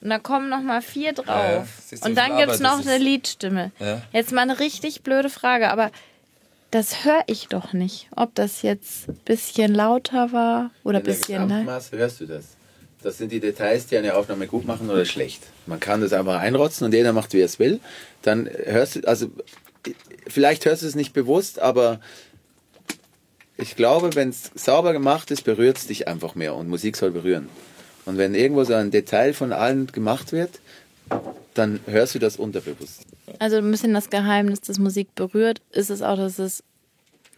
Und 0.00 0.10
da 0.10 0.18
kommen 0.18 0.48
noch 0.48 0.62
mal 0.62 0.80
vier 0.80 1.12
drauf. 1.12 1.26
Ja, 1.26 1.66
du, 1.90 2.08
Und 2.08 2.14
dann 2.16 2.36
gibt's 2.38 2.58
das 2.58 2.60
noch 2.60 2.80
eine 2.80 2.98
Liedstimme. 2.98 3.70
Ja. 3.78 4.02
Jetzt 4.12 4.32
mal 4.32 4.42
eine 4.42 4.58
richtig 4.58 5.02
blöde 5.02 5.28
Frage, 5.28 5.70
aber 5.70 5.90
das 6.70 7.04
höre 7.04 7.22
ich 7.26 7.48
doch 7.48 7.72
nicht. 7.72 8.08
Ob 8.16 8.34
das 8.34 8.62
jetzt 8.62 9.08
ein 9.08 9.16
bisschen 9.24 9.74
lauter 9.74 10.32
war 10.32 10.70
oder 10.84 10.98
ein 10.98 11.00
In 11.00 11.04
der 11.04 11.12
bisschen. 11.12 11.42
Ne? 11.42 11.48
Gesamtmaß 11.48 11.92
hörst 11.92 12.20
du 12.20 12.26
das. 12.26 12.44
Das 13.02 13.18
sind 13.18 13.32
die 13.32 13.40
Details, 13.40 13.86
die 13.86 13.96
eine 13.96 14.14
Aufnahme 14.14 14.46
gut 14.46 14.66
machen 14.66 14.90
oder 14.90 15.04
schlecht. 15.04 15.42
Man 15.66 15.80
kann 15.80 16.00
das 16.00 16.12
einfach 16.12 16.38
einrotzen 16.38 16.84
und 16.84 16.94
jeder 16.94 17.12
macht, 17.12 17.32
wie 17.32 17.40
er 17.40 17.46
es 17.46 17.58
will. 17.58 17.80
Dann 18.22 18.48
hörst 18.66 18.96
du, 18.96 19.00
also 19.06 19.30
vielleicht 20.26 20.66
hörst 20.66 20.82
du 20.82 20.86
es 20.86 20.94
nicht 20.94 21.12
bewusst, 21.12 21.58
aber 21.58 22.00
ich 23.60 23.76
glaube, 23.76 24.14
wenn 24.14 24.30
es 24.30 24.50
sauber 24.54 24.92
gemacht 24.92 25.30
ist, 25.30 25.44
berührt 25.44 25.78
es 25.78 25.86
dich 25.86 26.08
einfach 26.08 26.34
mehr 26.34 26.54
und 26.54 26.68
Musik 26.68 26.96
soll 26.96 27.10
berühren. 27.10 27.48
Und 28.06 28.18
wenn 28.18 28.34
irgendwo 28.34 28.64
so 28.64 28.74
ein 28.74 28.90
Detail 28.90 29.34
von 29.34 29.52
allen 29.52 29.86
gemacht 29.86 30.32
wird, 30.32 30.60
dann 31.54 31.80
hörst 31.86 32.14
du 32.14 32.18
das 32.18 32.36
unterbewusst. 32.36 33.02
Also 33.38 33.56
ein 33.56 33.70
bisschen 33.70 33.94
das 33.94 34.10
Geheimnis, 34.10 34.60
dass 34.60 34.78
Musik 34.78 35.14
berührt, 35.14 35.60
ist 35.72 35.90
es 35.90 36.02
auch, 36.02 36.16
dass 36.16 36.38
es 36.38 36.62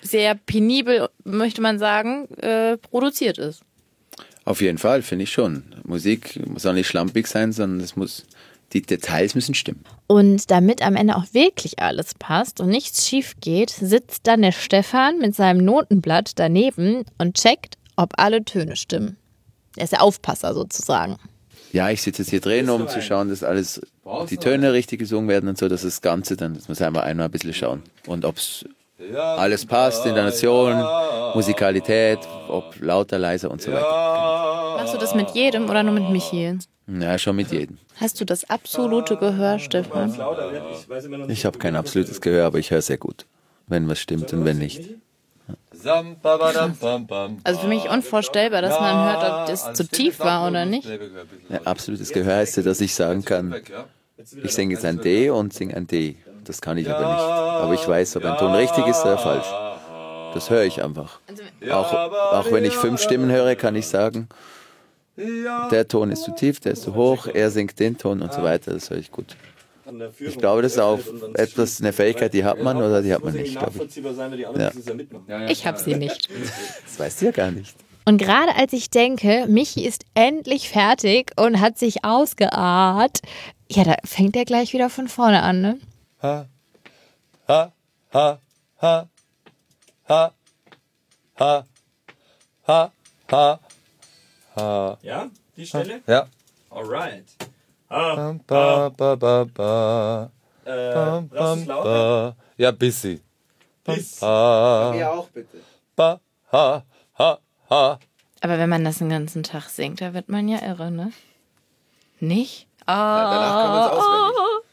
sehr 0.01 0.35
penibel, 0.35 1.09
möchte 1.25 1.61
man 1.61 1.79
sagen, 1.79 2.29
äh, 2.39 2.77
produziert 2.77 3.39
ist. 3.39 3.63
Auf 4.45 4.61
jeden 4.61 4.79
Fall, 4.79 5.03
finde 5.03 5.25
ich 5.25 5.33
schon. 5.33 5.63
Musik 5.85 6.41
soll 6.57 6.75
nicht 6.75 6.89
schlampig 6.89 7.29
sein, 7.29 7.53
sondern 7.53 7.81
es 7.81 7.95
muss, 7.95 8.25
die 8.73 8.83
Details 8.83 9.35
müssen 9.35 9.55
stimmen. 9.55 9.85
Und 10.07 10.51
damit 10.51 10.83
am 10.83 10.97
Ende 10.97 11.17
auch 11.17 11.27
wirklich 11.33 11.79
alles 11.81 12.15
passt 12.15 12.61
und 12.61 12.69
nichts 12.69 13.07
schief 13.07 13.35
geht, 13.41 13.71
sitzt 13.71 14.27
dann 14.27 14.43
der 14.43 14.53
Stefan 14.53 15.19
mit 15.19 15.35
seinem 15.35 15.65
Notenblatt 15.65 16.33
daneben 16.37 17.05
und 17.19 17.37
checkt, 17.37 17.77
ob 17.97 18.13
alle 18.17 18.45
Töne 18.45 18.77
stimmen. 18.77 19.17
Er 19.77 19.85
ist 19.85 19.93
der 19.93 20.03
Aufpasser 20.03 20.55
sozusagen. 20.55 21.17
Ja, 21.73 21.89
ich 21.89 22.03
sitze 22.03 22.23
jetzt 22.23 22.31
hier 22.31 22.41
drin, 22.41 22.69
um 22.69 22.87
zu 22.89 23.01
schauen, 23.01 23.31
dass 23.31 23.43
alles, 23.43 23.81
die 24.29 24.37
Töne 24.37 24.75
richtig 24.75 24.99
gesungen 24.99 25.29
werden 25.29 25.49
und 25.49 25.57
so, 25.57 25.69
dass 25.69 25.83
das 25.83 26.03
Ganze 26.03 26.37
dann, 26.37 26.55
das 26.55 26.69
muss 26.69 26.83
einfach 26.83 27.03
einmal 27.03 27.27
ein 27.27 27.31
bisschen 27.31 27.55
schauen. 27.55 27.83
Und 28.07 28.27
ob 28.27 28.37
es 28.37 28.67
alles 29.15 29.67
passt, 29.67 30.07
Intonation, 30.07 30.85
Musikalität, 31.35 32.19
ob 32.49 32.75
lauter, 32.81 33.19
leiser 33.19 33.51
und 33.51 33.63
so 33.63 33.73
weiter. 33.73 34.77
Machst 34.77 34.95
du 34.95 34.99
das 34.99 35.15
mit 35.15 35.31
jedem 35.31 35.69
oder 35.69 35.83
nur 35.83 35.95
mit 35.95 36.11
Michi? 36.11 36.59
Ja, 36.87 37.19
schon 37.19 37.37
mit 37.37 37.51
jedem. 37.53 37.79
Hast 37.97 38.21
du 38.21 38.25
das 38.25 38.49
absolute 38.51 39.17
Gehör, 39.17 39.59
Stefan? 39.59 40.13
Ich 41.29 41.45
habe 41.47 41.59
kein 41.59 41.77
absolutes 41.77 42.21
Gehör, 42.21 42.47
aber 42.47 42.59
ich 42.59 42.71
höre 42.71 42.83
sehr 42.83 42.99
gut, 42.99 43.27
wenn 43.69 43.89
was 43.89 44.01
stimmt 44.01 44.33
und 44.33 44.45
wenn 44.45 44.59
nicht. 44.59 44.83
Also 47.45 47.61
für 47.61 47.69
mich 47.69 47.89
unvorstellbar, 47.89 48.63
dass 48.63 48.79
man 48.79 49.05
hört, 49.09 49.33
ob 49.33 49.47
das 49.47 49.73
zu 49.75 49.87
tief 49.89 50.21
war 50.21 50.49
oder 50.49 50.65
nicht. 50.65 50.89
Ja, 51.49 51.61
absolutes 51.65 52.13
Gehör 52.13 52.37
heißt 52.37 52.57
ja, 52.59 52.63
dass 52.63 52.81
ich 52.81 52.95
sagen 52.95 53.25
kann, 53.25 53.55
ich 54.43 54.53
singe 54.53 54.75
jetzt 54.75 54.85
ein 54.85 55.01
D 55.01 55.31
und 55.31 55.53
singe 55.53 55.77
ein 55.77 55.87
D. 55.87 56.17
Das 56.45 56.61
kann 56.61 56.79
ich 56.79 56.89
aber 56.91 57.13
nicht. 57.13 57.23
Aber 57.23 57.75
ich 57.75 57.87
weiß, 57.87 58.17
ob 58.17 58.25
ein 58.25 58.37
Ton 58.39 58.55
richtig 58.55 58.87
ist 58.87 59.03
oder 59.05 59.19
falsch. 59.19 59.47
Das 60.35 60.51
höre 60.51 60.65
ich 60.65 60.83
einfach. 60.83 61.21
Auch, 61.71 61.93
auch 61.93 62.51
wenn 62.53 62.65
ich 62.65 62.75
fünf 62.75 63.01
Stimmen 63.01 63.31
höre, 63.31 63.55
kann 63.55 63.77
ich 63.77 63.87
sagen, 63.87 64.29
der 65.17 65.87
Ton 65.89 66.11
ist 66.11 66.23
zu 66.25 66.35
tief, 66.35 66.61
der 66.61 66.73
ist 66.73 66.83
zu 66.83 66.95
hoch, 66.95 67.27
er 67.27 67.51
singt 67.51 67.79
den 67.79 67.99
Ton 67.99 68.23
und 68.23 68.33
so 68.33 68.43
weiter. 68.43 68.73
Das 68.73 68.91
höre 68.91 68.99
ich 68.99 69.13
gut. 69.13 69.37
Ich 70.21 70.39
glaube, 70.39 70.63
das 70.63 70.73
ist 70.73 70.79
auch 70.79 71.01
etwas, 71.35 71.81
eine 71.81 71.93
Fähigkeit, 71.93 72.33
die 72.33 72.45
hat 72.45 72.63
man 72.63 72.77
oder 72.79 73.03
die 73.03 73.13
hat 73.13 73.23
man 73.23 73.35
nicht. 73.35 73.55
Ja. 73.55 74.71
ja. 75.29 75.49
Ich 75.49 75.67
habe 75.67 75.79
sie 75.79 75.95
nicht. 75.97 76.29
Das 76.85 76.99
weißt 76.99 77.21
du 77.21 77.27
ja 77.27 77.31
gar 77.33 77.51
nicht. 77.51 77.77
Und 78.05 78.19
gerade 78.19 78.57
als 78.57 78.73
ich 78.73 78.91
denke, 78.91 79.47
Michi 79.49 79.87
ist 79.87 80.05
endlich 80.15 80.69
fertig 80.69 81.31
und 81.37 81.61
hat 81.61 81.79
sich 81.79 82.05
ausgeahrt, 82.05 83.21
ja, 83.71 83.85
da 83.85 83.95
fängt 84.05 84.37
er 84.37 84.45
gleich 84.45 84.73
wieder 84.73 84.91
von 84.91 85.09
vorne 85.09 85.43
an, 85.43 85.61
ne? 85.61 85.79
Ha, 86.23 86.47
ha, 87.49 87.73
ha, 88.15 88.39
ha, 88.81 89.09
ha, 90.09 90.33
ha, 91.39 91.65
ha, 92.67 92.91
ha, 93.31 93.59
ha. 94.57 94.99
Ja, 95.03 95.31
die 95.57 95.67
Stelle? 95.67 96.01
Ja. 96.07 96.27
Alright. 96.71 97.25
Ah, 97.89 98.15
Bam, 98.17 98.41
ba, 98.47 98.91
ba, 98.91 99.17
ba, 99.17 99.45
ba. 99.45 100.31
äh, 100.65 100.95
Bam, 100.95 101.29
bam, 101.29 101.67
ba. 101.67 102.37
Ja, 102.57 102.71
busy. 102.71 103.21
Bis. 103.85 104.23
Ha, 104.23 104.93
auch 105.11 105.29
bitte. 105.29 105.59
ba, 105.97 106.21
ha, 106.53 106.85
ha, 107.19 107.39
ha. 107.69 107.99
Aber 108.41 108.59
wenn 108.59 108.71
man 108.71 108.85
das 108.85 108.99
den 108.99 109.09
ganzen 109.11 109.43
Tag 109.43 109.69
singt, 109.69 110.01
da 110.01 110.15
wird 110.15 110.29
man 110.29 110.49
ja 110.49 110.59
irre, 110.63 110.91
ne? 110.91 111.13
Nicht? 112.21 112.67
Danach 112.87 113.63
kann 113.63 113.73
man 113.73 113.85
es 113.85 113.91
auswendig. 113.91 114.72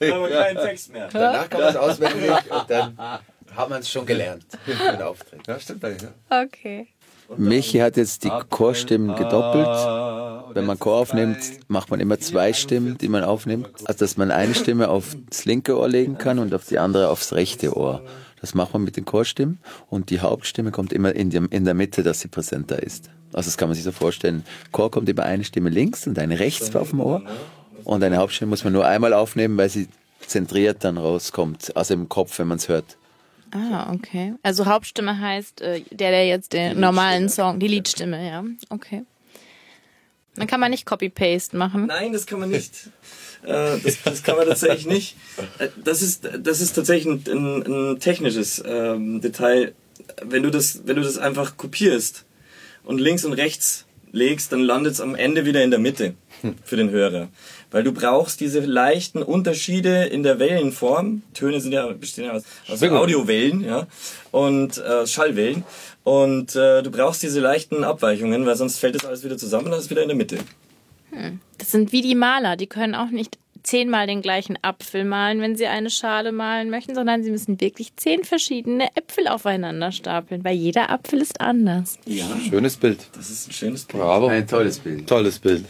Aber 0.00 0.28
kein 0.28 0.56
Text 0.56 0.92
mehr. 0.92 1.08
Danach 1.12 1.48
kann 1.48 1.60
man 1.60 1.70
es 1.70 1.76
auswendig 1.76 2.30
und 2.30 2.70
dann 2.70 2.98
hat 3.54 3.70
man 3.70 3.80
es 3.80 3.90
schon 3.90 4.06
gelernt 4.06 4.44
für 4.64 4.92
den 4.92 5.02
Auftritt. 5.02 5.46
Ja, 5.46 5.58
stimmt 5.58 5.84
eigentlich. 5.84 6.10
Ja. 6.30 6.42
Okay. 6.42 6.88
Michi 7.36 7.78
hat 7.78 7.96
jetzt 7.96 8.24
die 8.24 8.30
Chorstimmen 8.50 9.16
gedoppelt. 9.16 10.54
Wenn 10.54 10.64
man 10.64 10.78
Chor 10.78 10.98
aufnimmt, 10.98 11.38
macht 11.68 11.90
man 11.90 12.00
immer 12.00 12.18
zwei 12.20 12.52
Stimmen, 12.52 12.98
die 12.98 13.08
man 13.08 13.24
aufnimmt. 13.24 13.68
Also, 13.84 13.98
dass 13.98 14.16
man 14.16 14.30
eine 14.30 14.54
Stimme 14.54 14.88
aufs 14.88 15.44
linke 15.44 15.76
Ohr 15.76 15.88
legen 15.88 16.18
kann 16.18 16.38
und 16.38 16.54
auf 16.54 16.66
die 16.66 16.78
andere 16.78 17.08
aufs 17.08 17.32
rechte 17.32 17.76
Ohr. 17.76 18.02
Das 18.40 18.54
macht 18.54 18.72
man 18.74 18.84
mit 18.84 18.96
den 18.96 19.04
Chorstimmen 19.04 19.58
und 19.88 20.10
die 20.10 20.20
Hauptstimme 20.20 20.70
kommt 20.70 20.92
immer 20.92 21.14
in, 21.14 21.30
dem, 21.30 21.48
in 21.50 21.64
der 21.64 21.74
Mitte, 21.74 22.02
dass 22.02 22.20
sie 22.20 22.28
präsenter 22.28 22.82
ist. 22.82 23.10
Also 23.32 23.48
das 23.48 23.56
kann 23.56 23.68
man 23.68 23.74
sich 23.74 23.84
so 23.84 23.92
vorstellen. 23.92 24.44
Chor 24.72 24.90
kommt 24.90 25.08
immer 25.08 25.24
eine 25.24 25.42
Stimme 25.42 25.70
links 25.70 26.06
und 26.06 26.18
eine 26.18 26.38
rechts 26.38 26.74
auf 26.76 26.90
dem 26.90 27.00
Ohr 27.00 27.22
und 27.86 28.02
eine 28.02 28.16
Hauptstimme 28.16 28.50
muss 28.50 28.64
man 28.64 28.72
nur 28.72 28.84
einmal 28.84 29.12
aufnehmen, 29.12 29.56
weil 29.56 29.70
sie 29.70 29.88
zentriert 30.26 30.82
dann 30.84 30.98
rauskommt, 30.98 31.76
also 31.76 31.94
im 31.94 32.08
Kopf, 32.08 32.38
wenn 32.38 32.48
man 32.48 32.58
es 32.58 32.68
hört. 32.68 32.96
Ah, 33.52 33.92
okay. 33.92 34.34
Also 34.42 34.66
Hauptstimme 34.66 35.18
heißt 35.20 35.60
äh, 35.60 35.80
der, 35.92 36.10
der 36.10 36.26
jetzt 36.26 36.52
den 36.52 36.80
normalen 36.80 37.28
Song, 37.28 37.60
die 37.60 37.68
Liedstimme, 37.68 38.28
ja. 38.28 38.44
Okay. 38.70 39.04
Dann 40.34 40.48
kann 40.48 40.60
man 40.60 40.70
nicht 40.70 40.84
Copy-Paste 40.84 41.56
machen. 41.56 41.86
Nein, 41.86 42.12
das 42.12 42.26
kann 42.26 42.40
man 42.40 42.50
nicht. 42.50 42.90
Äh, 43.44 43.78
das, 43.82 44.02
das 44.02 44.22
kann 44.22 44.36
man 44.36 44.48
tatsächlich 44.48 44.86
nicht. 44.86 45.16
Äh, 45.58 45.68
Das 45.84 46.02
ist, 46.02 46.28
das 46.40 46.60
ist 46.60 46.72
tatsächlich 46.72 47.06
ein, 47.06 47.24
ein, 47.32 47.92
ein 47.92 48.00
technisches 48.00 48.62
ähm, 48.66 49.20
Detail. 49.20 49.74
Wenn 50.22 50.42
du, 50.42 50.50
das, 50.50 50.82
wenn 50.84 50.96
du 50.96 51.02
das 51.02 51.16
einfach 51.16 51.56
kopierst 51.56 52.24
und 52.84 52.98
links 52.98 53.24
und 53.24 53.32
rechts 53.32 53.86
legst, 54.10 54.52
dann 54.52 54.60
landet 54.60 54.94
es 54.94 55.00
am 55.00 55.14
Ende 55.14 55.44
wieder 55.44 55.62
in 55.62 55.70
der 55.70 55.80
Mitte 55.80 56.14
für 56.64 56.76
den 56.76 56.90
Hörer. 56.90 57.28
Weil 57.70 57.82
du 57.82 57.92
brauchst 57.92 58.40
diese 58.40 58.60
leichten 58.60 59.22
Unterschiede 59.22 60.04
in 60.04 60.22
der 60.22 60.38
Wellenform. 60.38 61.22
Töne 61.34 61.60
sind 61.60 61.72
ja, 61.72 61.86
bestehen 61.92 62.24
ja 62.24 62.32
aus, 62.32 62.44
aus 62.68 62.82
Audiowellen 62.82 63.64
ja, 63.64 63.86
und 64.30 64.78
äh, 64.78 65.06
Schallwellen. 65.06 65.64
Und 66.04 66.54
äh, 66.54 66.82
du 66.82 66.90
brauchst 66.90 67.22
diese 67.22 67.40
leichten 67.40 67.84
Abweichungen, 67.84 68.46
weil 68.46 68.56
sonst 68.56 68.78
fällt 68.78 68.94
das 68.94 69.04
alles 69.04 69.24
wieder 69.24 69.36
zusammen 69.36 69.66
und 69.66 69.70
dann 69.72 69.80
ist 69.80 69.90
wieder 69.90 70.02
in 70.02 70.08
der 70.08 70.16
Mitte. 70.16 70.38
Das 71.58 71.70
sind 71.70 71.92
wie 71.92 72.02
die 72.02 72.14
Maler, 72.14 72.56
die 72.56 72.66
können 72.66 72.94
auch 72.94 73.10
nicht 73.10 73.38
zehnmal 73.66 74.06
den 74.06 74.22
gleichen 74.22 74.56
Apfel 74.62 75.04
malen, 75.04 75.40
wenn 75.40 75.56
sie 75.56 75.66
eine 75.66 75.90
Schale 75.90 76.32
malen 76.32 76.70
möchten, 76.70 76.94
sondern 76.94 77.22
sie 77.22 77.30
müssen 77.30 77.60
wirklich 77.60 77.94
zehn 77.96 78.24
verschiedene 78.24 78.88
Äpfel 78.96 79.28
aufeinander 79.28 79.92
stapeln, 79.92 80.44
weil 80.44 80.56
jeder 80.56 80.90
Apfel 80.90 81.20
ist 81.20 81.40
anders. 81.40 81.98
Ja, 82.06 82.26
Schönes 82.48 82.76
Bild. 82.76 83.08
das 83.16 83.30
ist 83.30 83.48
ein 83.48 83.52
schönes 83.52 83.84
Bild. 83.84 84.02
Bravo. 84.02 84.28
Ein 84.28 84.46
tolles 84.46 84.78
Bild. 84.78 85.06
Tolles 85.08 85.38
Bild. 85.38 85.64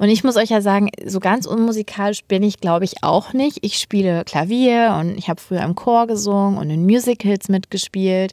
Und 0.00 0.08
ich 0.08 0.24
muss 0.24 0.36
euch 0.36 0.50
ja 0.50 0.60
sagen, 0.60 0.90
so 1.04 1.20
ganz 1.20 1.46
unmusikalisch 1.46 2.24
bin 2.24 2.42
ich, 2.42 2.60
glaube 2.60 2.84
ich, 2.84 3.02
auch 3.02 3.32
nicht. 3.32 3.58
Ich 3.62 3.78
spiele 3.78 4.24
Klavier 4.24 4.96
und 5.00 5.16
ich 5.16 5.28
habe 5.28 5.40
früher 5.40 5.62
im 5.62 5.74
Chor 5.74 6.06
gesungen 6.06 6.58
und 6.58 6.70
in 6.70 6.84
Musicals 6.84 7.48
mitgespielt. 7.48 8.32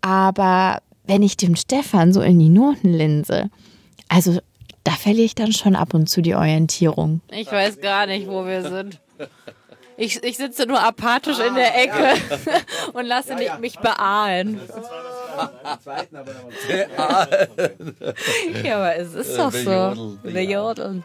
Aber 0.00 0.80
wenn 1.04 1.22
ich 1.22 1.36
dem 1.36 1.56
Stefan 1.56 2.12
so 2.12 2.20
in 2.20 2.38
die 2.38 2.48
Noten 2.48 2.92
linse, 2.92 3.50
also 4.08 4.38
da 4.84 4.92
verliere 4.92 5.26
ich 5.26 5.34
dann 5.34 5.52
schon 5.52 5.76
ab 5.76 5.94
und 5.94 6.08
zu 6.08 6.22
die 6.22 6.34
Orientierung. 6.34 7.20
Ich 7.30 7.50
weiß 7.50 7.80
gar 7.80 8.06
nicht, 8.06 8.28
wo 8.28 8.46
wir 8.46 8.62
sind. 8.62 9.00
Ich, 9.98 10.22
ich 10.22 10.36
sitze 10.36 10.66
nur 10.66 10.82
apathisch 10.82 11.38
in 11.38 11.54
der 11.54 11.74
Ecke 11.82 12.20
und 12.92 13.06
lasse 13.06 13.34
nicht 13.34 13.58
mich 13.60 13.78
beahlen. 13.78 14.60
Ja, 18.64 18.76
aber 18.76 18.96
es 18.96 19.14
ist 19.14 19.36
doch 19.36 19.52
so. 19.52 20.16
Wir 20.22 20.44
jodeln. 20.44 21.04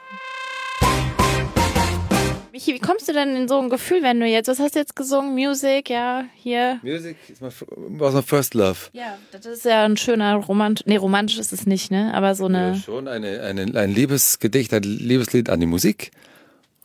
Michi, 2.52 2.74
wie 2.74 2.80
kommst 2.80 3.08
du 3.10 3.14
denn 3.14 3.36
in 3.36 3.48
so 3.48 3.60
ein 3.60 3.70
Gefühl, 3.70 4.04
wenn 4.04 4.20
du 4.20 4.26
jetzt, 4.26 4.48
was 4.48 4.60
hast 4.60 4.76
du 4.76 4.80
jetzt 4.80 4.96
gesungen? 4.96 5.34
Music, 5.34 5.90
ja, 5.90 6.26
hier. 6.36 6.80
Music 6.82 7.18
is 7.30 7.42
my, 7.42 7.50
was 7.76 8.14
my 8.14 8.22
first 8.22 8.54
love. 8.54 8.78
Ja, 8.94 9.18
das 9.32 9.46
ist 9.46 9.66
ja 9.66 9.84
ein 9.84 9.98
schöner 9.98 10.36
romantisch, 10.36 10.86
nee, 10.86 10.98
romantisch 10.98 11.40
ist 11.40 11.52
es 11.54 11.66
nicht, 11.66 11.92
ne, 11.92 12.14
aber 12.14 12.36
so 12.36 12.50
Ja, 12.50 12.68
eine, 12.68 12.76
schon 12.78 13.08
eine, 13.08 13.42
eine, 13.42 13.80
ein 13.80 13.94
Liebesgedicht, 13.94 14.74
ein 14.74 14.84
Liebeslied 14.84 15.50
an 15.50 15.60
die 15.60 15.66
Musik. 15.66 16.12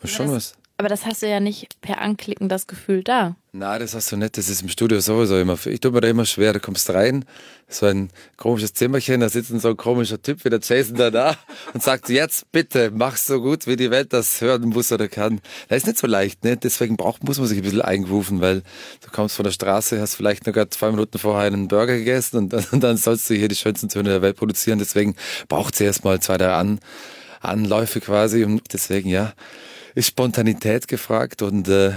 Schon 0.04 0.32
was. 0.32 0.54
Aber 0.78 0.88
das 0.88 1.06
hast 1.06 1.22
du 1.22 1.28
ja 1.28 1.40
nicht 1.40 1.80
per 1.80 2.00
Anklicken 2.00 2.48
das 2.48 2.66
Gefühl 2.66 3.02
da. 3.02 3.34
Na, 3.52 3.78
das 3.78 3.94
hast 3.94 4.12
du 4.12 4.18
nicht. 4.18 4.36
Das 4.36 4.50
ist 4.50 4.60
im 4.60 4.68
Studio 4.68 5.00
sowieso 5.00 5.38
immer. 5.38 5.58
Ich 5.64 5.80
tue 5.80 5.90
mir 5.90 6.02
da 6.02 6.08
immer 6.08 6.26
schwer. 6.26 6.52
Du 6.52 6.60
kommst 6.60 6.90
rein, 6.90 7.24
so 7.68 7.86
ein 7.86 8.10
komisches 8.36 8.74
Zimmerchen, 8.74 9.20
da 9.20 9.30
sitzt 9.30 9.48
so 9.58 9.68
ein 9.68 9.76
komischer 9.78 10.20
Typ 10.20 10.44
wie 10.44 10.50
der 10.50 10.60
Jason 10.62 10.96
da 10.96 11.10
da 11.10 11.36
und 11.72 11.82
sagt, 11.82 12.10
jetzt 12.10 12.52
bitte, 12.52 12.90
mach 12.94 13.16
so 13.16 13.40
gut, 13.40 13.66
wie 13.66 13.76
die 13.76 13.90
Welt 13.90 14.12
das 14.12 14.42
hören 14.42 14.68
muss 14.68 14.92
oder 14.92 15.08
kann. 15.08 15.40
Das 15.68 15.78
ist 15.78 15.86
nicht 15.86 15.98
so 15.98 16.06
leicht, 16.06 16.44
ne? 16.44 16.58
Deswegen 16.58 16.98
braucht, 16.98 17.24
muss 17.24 17.38
man 17.38 17.48
sich 17.48 17.58
ein 17.58 17.64
bisschen 17.64 17.80
eingerufen, 17.80 18.42
weil 18.42 18.60
du 19.00 19.10
kommst 19.10 19.36
von 19.36 19.44
der 19.44 19.52
Straße, 19.52 19.98
hast 19.98 20.16
vielleicht 20.16 20.44
nur 20.44 20.52
gerade 20.52 20.68
zwei 20.68 20.90
Minuten 20.90 21.18
vorher 21.18 21.46
einen 21.46 21.68
Burger 21.68 21.96
gegessen 21.96 22.36
und 22.36 22.52
dann, 22.52 22.66
und 22.72 22.82
dann 22.82 22.98
sollst 22.98 23.30
du 23.30 23.34
hier 23.34 23.48
die 23.48 23.56
schönsten 23.56 23.88
Töne 23.88 24.10
der 24.10 24.22
Welt 24.22 24.36
produzieren. 24.36 24.78
Deswegen 24.78 25.16
braucht 25.48 25.72
es 25.72 25.80
erst 25.80 26.04
mal 26.04 26.20
zwei, 26.20 26.36
drei 26.36 26.52
An, 26.52 26.80
Anläufe 27.40 28.00
quasi 28.00 28.44
und 28.44 28.60
deswegen, 28.74 29.08
ja, 29.08 29.32
ist 29.96 30.08
Spontanität 30.08 30.86
gefragt 30.88 31.42
und 31.42 31.66
äh, 31.68 31.92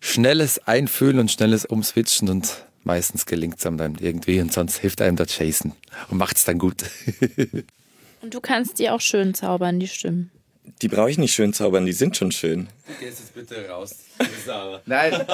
schnelles 0.00 0.66
Einfühlen 0.66 1.18
und 1.18 1.30
schnelles 1.30 1.66
Umswitchen 1.66 2.28
und 2.28 2.64
meistens 2.84 3.26
gelingt 3.26 3.58
es 3.58 3.66
einem 3.66 3.76
dann 3.76 3.96
irgendwie 4.00 4.40
und 4.40 4.52
sonst 4.52 4.78
hilft 4.78 5.02
einem 5.02 5.16
der 5.16 5.26
Jason 5.26 5.72
und 6.08 6.16
macht 6.16 6.36
es 6.36 6.44
dann 6.44 6.58
gut. 6.58 6.84
Und 8.22 8.34
du 8.34 8.40
kannst 8.42 8.78
die 8.78 8.90
auch 8.90 9.00
schön 9.00 9.32
zaubern, 9.32 9.80
die 9.80 9.88
Stimmen. 9.88 10.30
Die 10.82 10.88
brauche 10.88 11.10
ich 11.10 11.18
nicht 11.18 11.32
schön 11.32 11.52
zaubern, 11.52 11.84
die 11.84 11.92
sind 11.92 12.16
schon 12.16 12.32
schön. 12.32 12.68
Gehst 13.00 13.20
jetzt 13.20 13.34
bitte 13.34 13.68
raus. 13.68 13.96
Nein, 14.86 15.12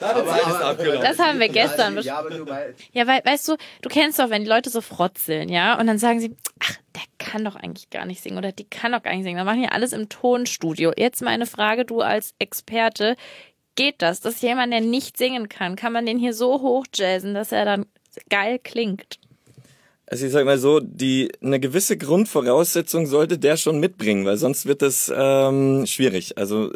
Das 0.00 1.18
haben 1.18 1.40
wir 1.40 1.48
gestern 1.48 1.94
besprochen. 1.94 2.06
ja, 2.06 2.18
aber 2.18 2.30
nur 2.30 2.48
weil 2.48 2.74
Ja, 2.92 3.06
weil, 3.06 3.22
weißt 3.24 3.48
du, 3.48 3.56
du 3.82 3.88
kennst 3.88 4.18
doch, 4.18 4.30
wenn 4.30 4.42
die 4.44 4.48
Leute 4.48 4.70
so 4.70 4.80
frotzeln, 4.80 5.48
ja, 5.48 5.78
und 5.78 5.86
dann 5.86 5.98
sagen 5.98 6.20
sie, 6.20 6.34
ach, 6.60 6.76
der 6.94 7.02
kann 7.18 7.44
doch 7.44 7.56
eigentlich 7.56 7.90
gar 7.90 8.04
nicht 8.06 8.22
singen 8.22 8.38
oder 8.38 8.52
die 8.52 8.64
kann 8.64 8.92
doch 8.92 9.02
gar 9.02 9.14
nicht 9.14 9.24
singen. 9.24 9.36
Dann 9.38 9.46
machen 9.46 9.62
die 9.62 9.68
alles 9.68 9.92
im 9.92 10.08
Tonstudio. 10.08 10.92
Jetzt 10.96 11.22
meine 11.22 11.46
Frage, 11.46 11.84
du 11.84 12.00
als 12.00 12.34
Experte, 12.38 13.16
geht 13.76 14.02
das, 14.02 14.20
dass 14.20 14.40
jemand, 14.42 14.72
der 14.72 14.80
nicht 14.80 15.16
singen 15.16 15.48
kann, 15.48 15.76
kann 15.76 15.92
man 15.92 16.06
den 16.06 16.18
hier 16.18 16.34
so 16.34 16.60
hochjazzen, 16.60 17.34
dass 17.34 17.52
er 17.52 17.64
dann 17.64 17.86
geil 18.28 18.58
klingt? 18.62 19.18
Also 20.06 20.26
ich 20.26 20.32
sag 20.32 20.44
mal 20.44 20.58
so, 20.58 20.80
die 20.80 21.32
eine 21.42 21.58
gewisse 21.60 21.96
Grundvoraussetzung 21.96 23.06
sollte 23.06 23.38
der 23.38 23.56
schon 23.56 23.80
mitbringen, 23.80 24.26
weil 24.26 24.36
sonst 24.36 24.66
wird 24.66 24.82
es 24.82 25.10
ähm, 25.14 25.86
schwierig. 25.86 26.36
Also 26.36 26.72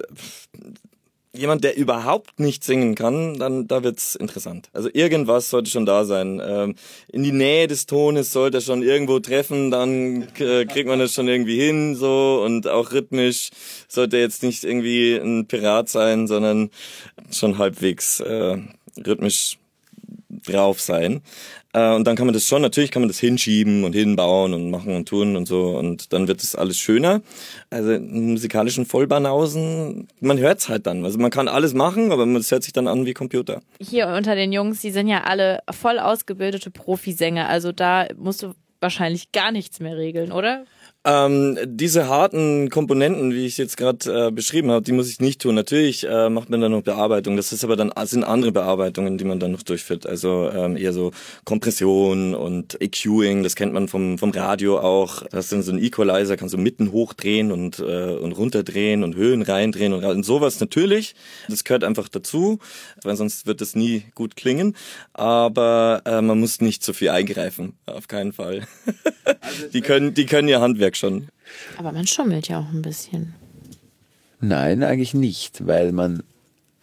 jemand, 1.39 1.63
der 1.63 1.77
überhaupt 1.77 2.41
nicht 2.41 2.65
singen 2.65 2.95
kann, 2.95 3.39
dann 3.39 3.69
da 3.69 3.83
wird's 3.83 4.15
interessant. 4.15 4.71
Also 4.73 4.89
irgendwas 4.93 5.51
sollte 5.51 5.71
schon 5.71 5.87
da 5.87 6.05
sein. 6.05 6.41
Ähm, 6.45 6.75
in 7.13 7.23
die 7.23 7.33
Nähe 7.33 7.67
des 7.67 7.87
Tones 7.87 8.33
sollte 8.33 8.59
er 8.59 8.61
schon 8.63 8.83
irgendwo 8.83 9.21
treffen, 9.21 9.71
dann 9.71 10.23
äh, 10.39 10.65
kriegt 10.65 10.89
man 10.89 10.99
das 10.99 11.15
schon 11.15 11.29
irgendwie 11.29 11.61
hin 11.61 11.95
so 11.95 12.43
und 12.45 12.67
auch 12.67 12.93
rhythmisch 12.93 13.51
sollte 13.89 14.17
er 14.17 14.23
jetzt 14.23 14.43
nicht 14.43 14.65
irgendwie 14.65 15.17
ein 15.17 15.47
Pirat 15.47 15.89
sein, 15.89 16.27
sondern 16.27 16.71
schon 17.31 17.59
halbwegs 17.59 18.21
äh, 18.21 18.57
rhythmisch 19.07 19.59
drauf 20.47 20.81
sein. 20.81 21.23
Äh, 21.73 21.95
und 21.95 22.07
dann 22.07 22.17
kann 22.17 22.27
man 22.27 22.35
das 22.35 22.45
schon, 22.45 22.63
natürlich 22.63 22.91
kann 22.91 23.03
man 23.03 23.09
das 23.09 23.19
hinschieben 23.19 23.85
und 23.85 23.95
hinbauen 23.95 24.55
und 24.55 24.71
machen 24.71 24.95
und 24.95 25.09
tun 25.09 25.37
und 25.37 25.47
so 25.47 25.77
und 25.77 26.13
dann 26.13 26.29
wird 26.29 26.43
es 26.43 26.55
alles 26.55 26.79
schöner. 26.79 27.21
Also 27.71 27.99
musikalischen 28.01 28.87
Vollbanausen, 28.87 30.09
man 30.21 30.39
hört's 30.39 30.69
halt 30.69 30.87
dann. 30.87 31.05
Also 31.05 31.19
man 31.19 31.31
kann 31.31 31.49
alles 31.49 31.75
machen, 31.75 32.13
aber 32.13 32.27
es 32.27 32.51
hört 32.51 32.63
sich 32.63 32.73
dann 32.73 32.89
an 32.89 33.07
wie 33.07 33.15
Computer. 33.15 33.61
Hier 33.81 34.09
unter 34.09 34.35
den 34.35 34.53
Jungs, 34.53 34.81
die 34.81 34.91
sind 34.91 35.09
ja 35.09 35.25
alle 35.25 35.61
voll 35.71 35.99
ausgebildete 35.99 36.71
Profisänger, 36.71 37.49
also 37.49 37.73
da 37.73 38.07
musst 38.17 38.43
du 38.43 38.55
wahrscheinlich 38.81 39.33
gar 39.33 39.53
nichts 39.53 39.81
mehr 39.81 39.97
regeln, 39.97 40.33
oder? 40.33 40.65
Ähm, 41.05 41.57
diese 41.65 42.09
harten 42.09 42.71
Komponenten, 42.71 43.33
wie 43.33 43.47
ich 43.47 43.57
jetzt 43.57 43.77
gerade 43.77 44.27
äh, 44.27 44.31
beschrieben 44.33 44.73
habe, 44.73 44.85
die 44.85 44.91
muss 44.91 45.09
ich 45.09 45.21
nicht 45.21 45.41
tun. 45.41 45.55
Natürlich 45.55 46.05
äh, 46.05 46.29
macht 46.29 46.51
man 46.51 46.61
dann 46.61 46.73
noch 46.73 46.83
Bearbeitung. 46.83 47.37
Das 47.37 47.53
ist 47.53 47.63
aber 47.63 47.77
dann 47.77 47.93
sind 48.05 48.25
andere 48.25 48.51
Bearbeitungen, 48.51 49.17
die 49.17 49.25
man 49.25 49.39
dann 49.39 49.53
noch 49.53 49.63
durchführt. 49.63 50.07
Also 50.07 50.51
ähm, 50.53 50.77
eher 50.77 50.93
so 50.93 51.13
Kompression 51.45 52.35
und 52.35 52.81
EQing. 52.83 53.45
Das 53.45 53.55
kennt 53.55 53.73
man 53.73 53.87
vom 53.87 54.19
vom 54.19 54.33
Radio 54.33 54.81
auch. 54.81 55.23
Das 55.31 55.45
ist 55.45 55.53
dann 55.53 55.63
so 55.63 55.71
ein 55.71 55.79
Equalizer, 55.79 56.37
kannst 56.37 56.55
du 56.55 56.59
mitten 56.59 56.91
hochdrehen 56.91 57.53
und 57.53 57.79
äh, 57.79 58.17
und 58.17 58.33
runterdrehen 58.33 59.05
und 59.05 59.15
Höhen 59.15 59.43
reindrehen 59.43 59.93
und, 59.93 60.05
und 60.05 60.25
sowas 60.25 60.59
natürlich. 60.59 61.15
Das 61.49 61.63
gehört 61.63 61.85
einfach 61.85 62.09
dazu, 62.09 62.59
weil 63.05 63.15
sonst 63.15 63.47
wird 63.47 63.61
es 63.63 63.77
nie 63.77 64.03
gut 64.17 64.35
klingen. 64.35 64.75
Aber 65.13 66.03
äh, 66.05 66.21
man 66.21 66.41
muss 66.41 66.61
nicht 66.61 66.83
zu 66.83 66.93
viel 66.93 67.11
eingreifen, 67.11 67.75
auf 67.87 68.09
keinen 68.09 68.33
Fall. 68.33 68.67
die 69.73 69.81
können 69.81 70.13
die 70.13 70.27
können 70.27 70.49
ihr 70.49 70.61
Handwerk 70.61 70.88
schon. 70.97 71.29
Aber 71.77 71.93
man 71.93 72.07
schummelt 72.07 72.49
ja 72.49 72.61
auch 72.61 72.73
ein 72.73 72.83
bisschen. 72.83 73.35
Nein, 74.41 74.83
eigentlich 74.83 75.15
nicht, 75.15 75.67
weil 75.67 75.93
man, 75.93 76.23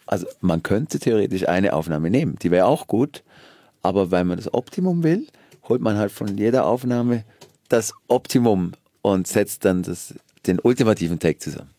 also 0.06 0.26
man 0.40 0.62
könnte 0.62 0.98
theoretisch 0.98 1.48
eine 1.48 1.72
Aufnahme 1.72 2.10
nehmen, 2.10 2.36
die 2.40 2.50
wäre 2.50 2.66
auch 2.66 2.86
gut, 2.86 3.22
aber 3.82 4.10
weil 4.10 4.24
man 4.24 4.36
das 4.36 4.52
Optimum 4.52 5.02
will, 5.02 5.26
holt 5.68 5.80
man 5.80 5.96
halt 5.96 6.12
von 6.12 6.36
jeder 6.36 6.66
Aufnahme 6.66 7.24
das 7.68 7.92
Optimum 8.08 8.72
und 9.02 9.26
setzt 9.26 9.64
dann 9.64 9.82
das, 9.82 10.14
den 10.46 10.60
ultimativen 10.60 11.18
Take 11.18 11.38
zusammen. 11.38 11.70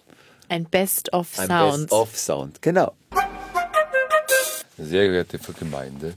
Ein 0.49 0.65
Best 0.65 1.13
of 1.13 1.37
Ein. 1.37 1.47
Best-of-Sound, 1.47 2.61
genau. 2.61 2.93
Sehr 4.77 5.07
geehrte 5.07 5.39
Gemeinde, 5.59 6.13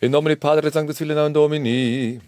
in 0.00 0.10
nomine 0.10 0.36
Padre 0.36 0.70
Sanctus 0.70 0.98
Filii 0.98 1.32
Domini, 1.32 2.20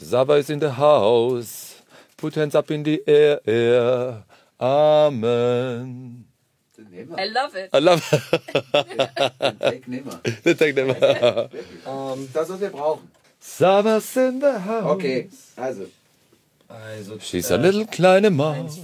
Sava 0.00 0.34
is 0.34 0.50
in 0.50 0.58
the 0.60 0.70
house, 0.72 1.82
put 2.16 2.34
hands 2.34 2.54
up 2.54 2.70
in 2.70 2.82
the 2.82 3.02
air, 3.06 4.22
Amen. 4.60 6.24
I 7.16 7.26
love 7.26 7.54
it. 7.56 7.70
I 7.72 7.78
love 7.80 8.00
Take 9.60 9.88
nimmer. 9.88 10.20
the 10.42 10.54
take 10.54 10.74
them. 10.74 10.88
Das, 12.32 12.48
was 12.48 12.60
wir 12.60 12.70
brauchen. 12.70 13.08
Sava's 13.40 14.16
in 14.16 14.40
the 14.40 14.58
house. 14.60 14.84
Okay, 14.96 15.28
also. 15.56 15.86
Also, 16.68 17.18
She's 17.20 17.50
a 17.50 17.56
little 17.56 17.86
kleine 17.86 18.30
Maus. 18.30 18.78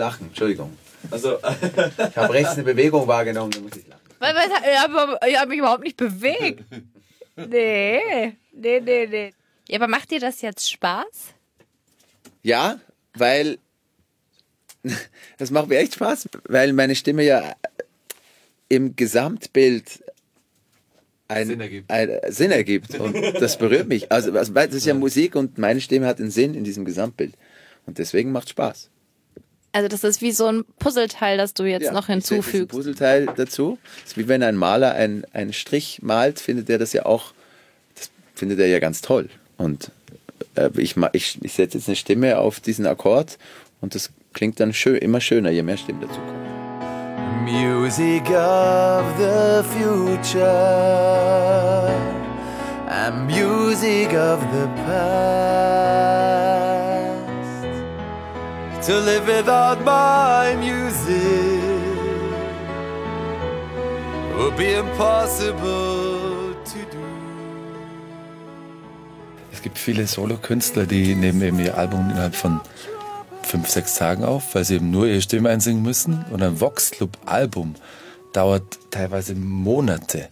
Lachen, 0.00 0.28
Entschuldigung. 0.28 0.76
Also 1.10 1.38
Ich 2.10 2.16
habe 2.16 2.32
rechts 2.34 2.54
eine 2.54 2.64
Bewegung 2.64 3.06
wahrgenommen, 3.06 3.52
da 3.52 3.60
muss 3.60 3.76
ich 3.76 3.86
lachen. 3.86 4.00
Weil, 4.18 4.34
weil, 4.34 4.48
ich 4.48 4.78
habe 4.78 5.18
hab 5.38 5.48
mich 5.48 5.58
überhaupt 5.58 5.84
nicht 5.84 5.96
bewegt. 5.96 6.64
Nee, 7.36 8.36
nee, 8.52 8.80
nee, 8.80 9.06
nee. 9.06 9.32
Ja, 9.66 9.78
aber 9.78 9.88
macht 9.88 10.10
dir 10.10 10.20
das 10.20 10.42
jetzt 10.42 10.70
Spaß? 10.70 11.32
Ja, 12.42 12.78
weil 13.14 13.56
das 15.38 15.50
macht 15.50 15.68
mir 15.68 15.78
echt 15.78 15.94
Spaß, 15.94 16.28
weil 16.48 16.74
meine 16.74 16.94
Stimme 16.94 17.22
ja 17.22 17.54
im 18.68 18.94
Gesamtbild 18.94 20.04
ein, 21.28 21.46
Sinn 21.46 21.60
ergibt. 21.60 21.90
Ein, 21.90 22.10
Sinn 22.28 22.50
ergibt 22.50 22.94
und 22.96 23.14
das 23.40 23.56
berührt 23.56 23.88
mich. 23.88 24.10
Also, 24.12 24.36
also 24.36 24.52
das 24.52 24.74
ist 24.74 24.84
ja 24.84 24.92
Musik 24.92 25.36
und 25.36 25.56
meine 25.56 25.80
Stimme 25.80 26.06
hat 26.06 26.18
einen 26.18 26.32
Sinn 26.32 26.54
in 26.54 26.64
diesem 26.64 26.84
Gesamtbild. 26.84 27.34
Und 27.86 27.98
deswegen 27.98 28.32
macht 28.32 28.50
Spaß. 28.50 28.90
Also 29.72 29.88
das 29.88 30.02
ist 30.02 30.20
wie 30.20 30.32
so 30.32 30.46
ein 30.46 30.64
Puzzleteil, 30.80 31.36
das 31.38 31.54
du 31.54 31.64
jetzt 31.64 31.84
Ja, 31.84 31.92
noch 31.92 32.08
ich 32.08 32.14
setze 32.16 32.34
ein 32.34 32.38
hinzufügst. 32.42 32.68
Puzzleteil 32.70 33.26
dazu. 33.36 33.78
Das 34.02 34.12
ist 34.12 34.18
wie 34.18 34.26
wenn 34.28 34.42
ein 34.42 34.56
Maler 34.56 34.92
einen, 34.94 35.24
einen 35.32 35.52
Strich 35.52 36.00
malt, 36.02 36.40
findet 36.40 36.68
er 36.70 36.78
das 36.78 36.92
ja 36.92 37.06
auch, 37.06 37.32
das 37.94 38.10
findet 38.34 38.58
er 38.58 38.66
ja 38.66 38.80
ganz 38.80 39.00
toll. 39.00 39.28
Und 39.58 39.92
äh, 40.56 40.70
ich, 40.76 40.96
ich, 41.12 41.38
ich 41.42 41.52
setze 41.52 41.78
jetzt 41.78 41.88
eine 41.88 41.96
Stimme 41.96 42.38
auf 42.38 42.58
diesen 42.60 42.86
Akkord 42.86 43.38
und 43.80 43.94
das 43.94 44.10
klingt 44.32 44.58
dann 44.58 44.72
schön, 44.72 44.96
immer 44.96 45.20
schöner, 45.20 45.50
je 45.50 45.62
mehr 45.62 45.76
Stimmen 45.76 46.00
dazu 46.00 46.14
kommen. 46.14 46.40
Music 47.44 48.28
of 48.30 49.04
the 49.18 49.62
future 49.78 50.46
and 52.88 53.26
music 53.26 54.12
of 54.14 54.40
the 54.52 54.66
past. 54.86 56.59
To 58.86 58.98
live 58.98 59.26
without 59.26 59.84
my 59.84 60.56
music 60.56 61.60
would 64.38 64.56
be 64.56 64.72
impossible 64.72 66.54
to 66.64 66.78
do. 66.90 66.98
Es 69.52 69.60
gibt 69.60 69.76
viele 69.76 70.06
Solokünstler, 70.06 70.86
die 70.86 71.14
nehmen 71.14 71.42
eben 71.42 71.60
ihr 71.60 71.76
Album 71.76 72.08
innerhalb 72.10 72.34
von 72.34 72.62
fünf, 73.42 73.68
sechs 73.68 73.96
Tagen 73.96 74.24
auf, 74.24 74.54
weil 74.54 74.64
sie 74.64 74.76
eben 74.76 74.90
nur 74.90 75.06
ihre 75.06 75.20
Stimme 75.20 75.50
einsingen 75.50 75.82
müssen. 75.82 76.24
Und 76.30 76.42
ein 76.42 76.58
Vox 76.58 76.90
Club 76.90 77.18
Album 77.26 77.74
dauert 78.32 78.78
teilweise 78.90 79.34
Monate, 79.34 80.30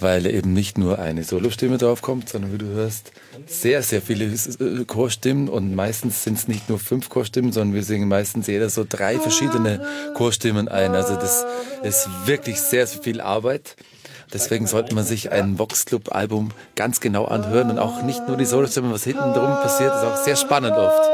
weil 0.00 0.26
eben 0.26 0.52
nicht 0.52 0.78
nur 0.78 0.98
eine 0.98 1.24
Solostimme 1.24 1.78
draufkommt, 1.78 2.28
sondern 2.28 2.52
wie 2.52 2.58
du 2.58 2.66
hörst, 2.66 3.12
sehr, 3.46 3.82
sehr 3.82 4.02
viele 4.02 4.26
äh, 4.26 4.84
Chorstimmen 4.84 5.48
und 5.48 5.74
meistens 5.74 6.24
sind 6.24 6.38
es 6.38 6.48
nicht 6.48 6.68
nur 6.68 6.78
fünf 6.78 7.08
Chorstimmen, 7.08 7.52
sondern 7.52 7.74
wir 7.74 7.82
singen 7.82 8.08
meistens 8.08 8.46
jeder 8.46 8.70
so 8.70 8.84
drei 8.88 9.18
verschiedene 9.18 9.84
Chorstimmen 10.14 10.68
ein. 10.68 10.94
Also 10.94 11.14
das 11.16 11.44
ist 11.82 12.08
wirklich 12.26 12.60
sehr, 12.60 12.86
sehr 12.86 13.02
viel 13.02 13.20
Arbeit. 13.20 13.76
Deswegen 14.32 14.66
sollte 14.66 14.94
man 14.94 15.04
sich 15.04 15.32
ein 15.32 15.58
Vox 15.58 15.86
Club 15.86 16.14
Album 16.14 16.50
ganz 16.76 17.00
genau 17.00 17.24
anhören 17.24 17.70
und 17.70 17.78
auch 17.78 18.02
nicht 18.02 18.28
nur 18.28 18.36
die 18.36 18.44
Solostimmen, 18.44 18.92
was 18.92 19.04
hinten 19.04 19.32
drum 19.32 19.54
passiert, 19.60 19.94
ist 19.94 20.04
auch 20.04 20.16
sehr 20.16 20.36
spannend 20.36 20.76
oft. 20.76 21.08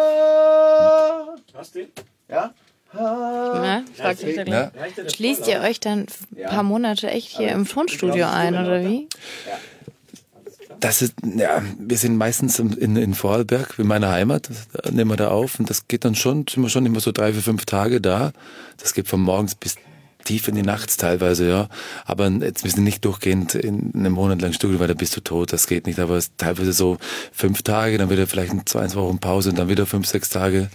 Ja? 2.28 2.52
Ja, 2.94 3.82
fragt 3.94 4.22
Ja? 4.22 4.44
gleich. 4.44 4.70
Schließt 5.14 5.48
ihr 5.48 5.60
euch 5.60 5.80
dann 5.80 6.06
ein 6.36 6.48
paar 6.48 6.62
Monate 6.62 7.10
echt 7.10 7.36
hier 7.36 7.50
im 7.50 7.66
Tonstudio 7.66 8.26
ein, 8.26 8.54
oder 8.54 8.82
wie? 8.82 9.08
Das 10.80 11.00
ist, 11.00 11.14
ja, 11.24 11.62
wir 11.78 11.96
sind 11.96 12.16
meistens 12.16 12.58
in, 12.58 12.96
in 12.96 13.14
Vorarlberg, 13.14 13.78
in 13.78 13.86
meiner 13.86 14.10
Heimat, 14.10 14.50
da 14.72 14.90
nehmen 14.90 15.10
wir 15.10 15.16
da 15.16 15.28
auf 15.28 15.58
und 15.58 15.70
das 15.70 15.88
geht 15.88 16.04
dann 16.04 16.14
schon, 16.14 16.46
sind 16.48 16.62
wir 16.62 16.68
schon 16.68 16.84
immer 16.84 17.00
so 17.00 17.12
drei, 17.12 17.32
vier, 17.32 17.42
fünf 17.42 17.64
Tage 17.64 18.00
da. 18.00 18.32
Das 18.76 18.92
geht 18.92 19.08
von 19.08 19.20
morgens 19.20 19.54
bis 19.54 19.76
tief 20.24 20.48
in 20.48 20.54
die 20.54 20.62
Nacht 20.62 20.98
teilweise, 20.98 21.48
ja. 21.48 21.68
Aber 22.04 22.28
jetzt 22.28 22.64
wir 22.64 22.70
sind 22.70 22.84
nicht 22.84 23.04
durchgehend 23.04 23.54
in 23.54 23.92
einem 23.94 24.12
Monat 24.12 24.42
lang 24.42 24.52
Studio, 24.52 24.78
weil 24.78 24.88
da 24.88 24.94
bist 24.94 25.16
du 25.16 25.20
tot, 25.20 25.52
das 25.52 25.66
geht 25.66 25.86
nicht. 25.86 25.98
Aber 25.98 26.16
es 26.16 26.26
ist 26.26 26.32
teilweise 26.36 26.72
so 26.72 26.98
fünf 27.32 27.62
Tage, 27.62 27.96
dann 27.96 28.10
wieder 28.10 28.26
vielleicht 28.26 28.52
ein, 28.52 28.66
zwei, 28.66 28.80
eins 28.80 28.96
Wochen 28.96 29.18
Pause 29.18 29.50
und 29.50 29.58
dann 29.58 29.68
wieder 29.68 29.86
fünf, 29.86 30.06
sechs 30.06 30.28
Tage. 30.28 30.68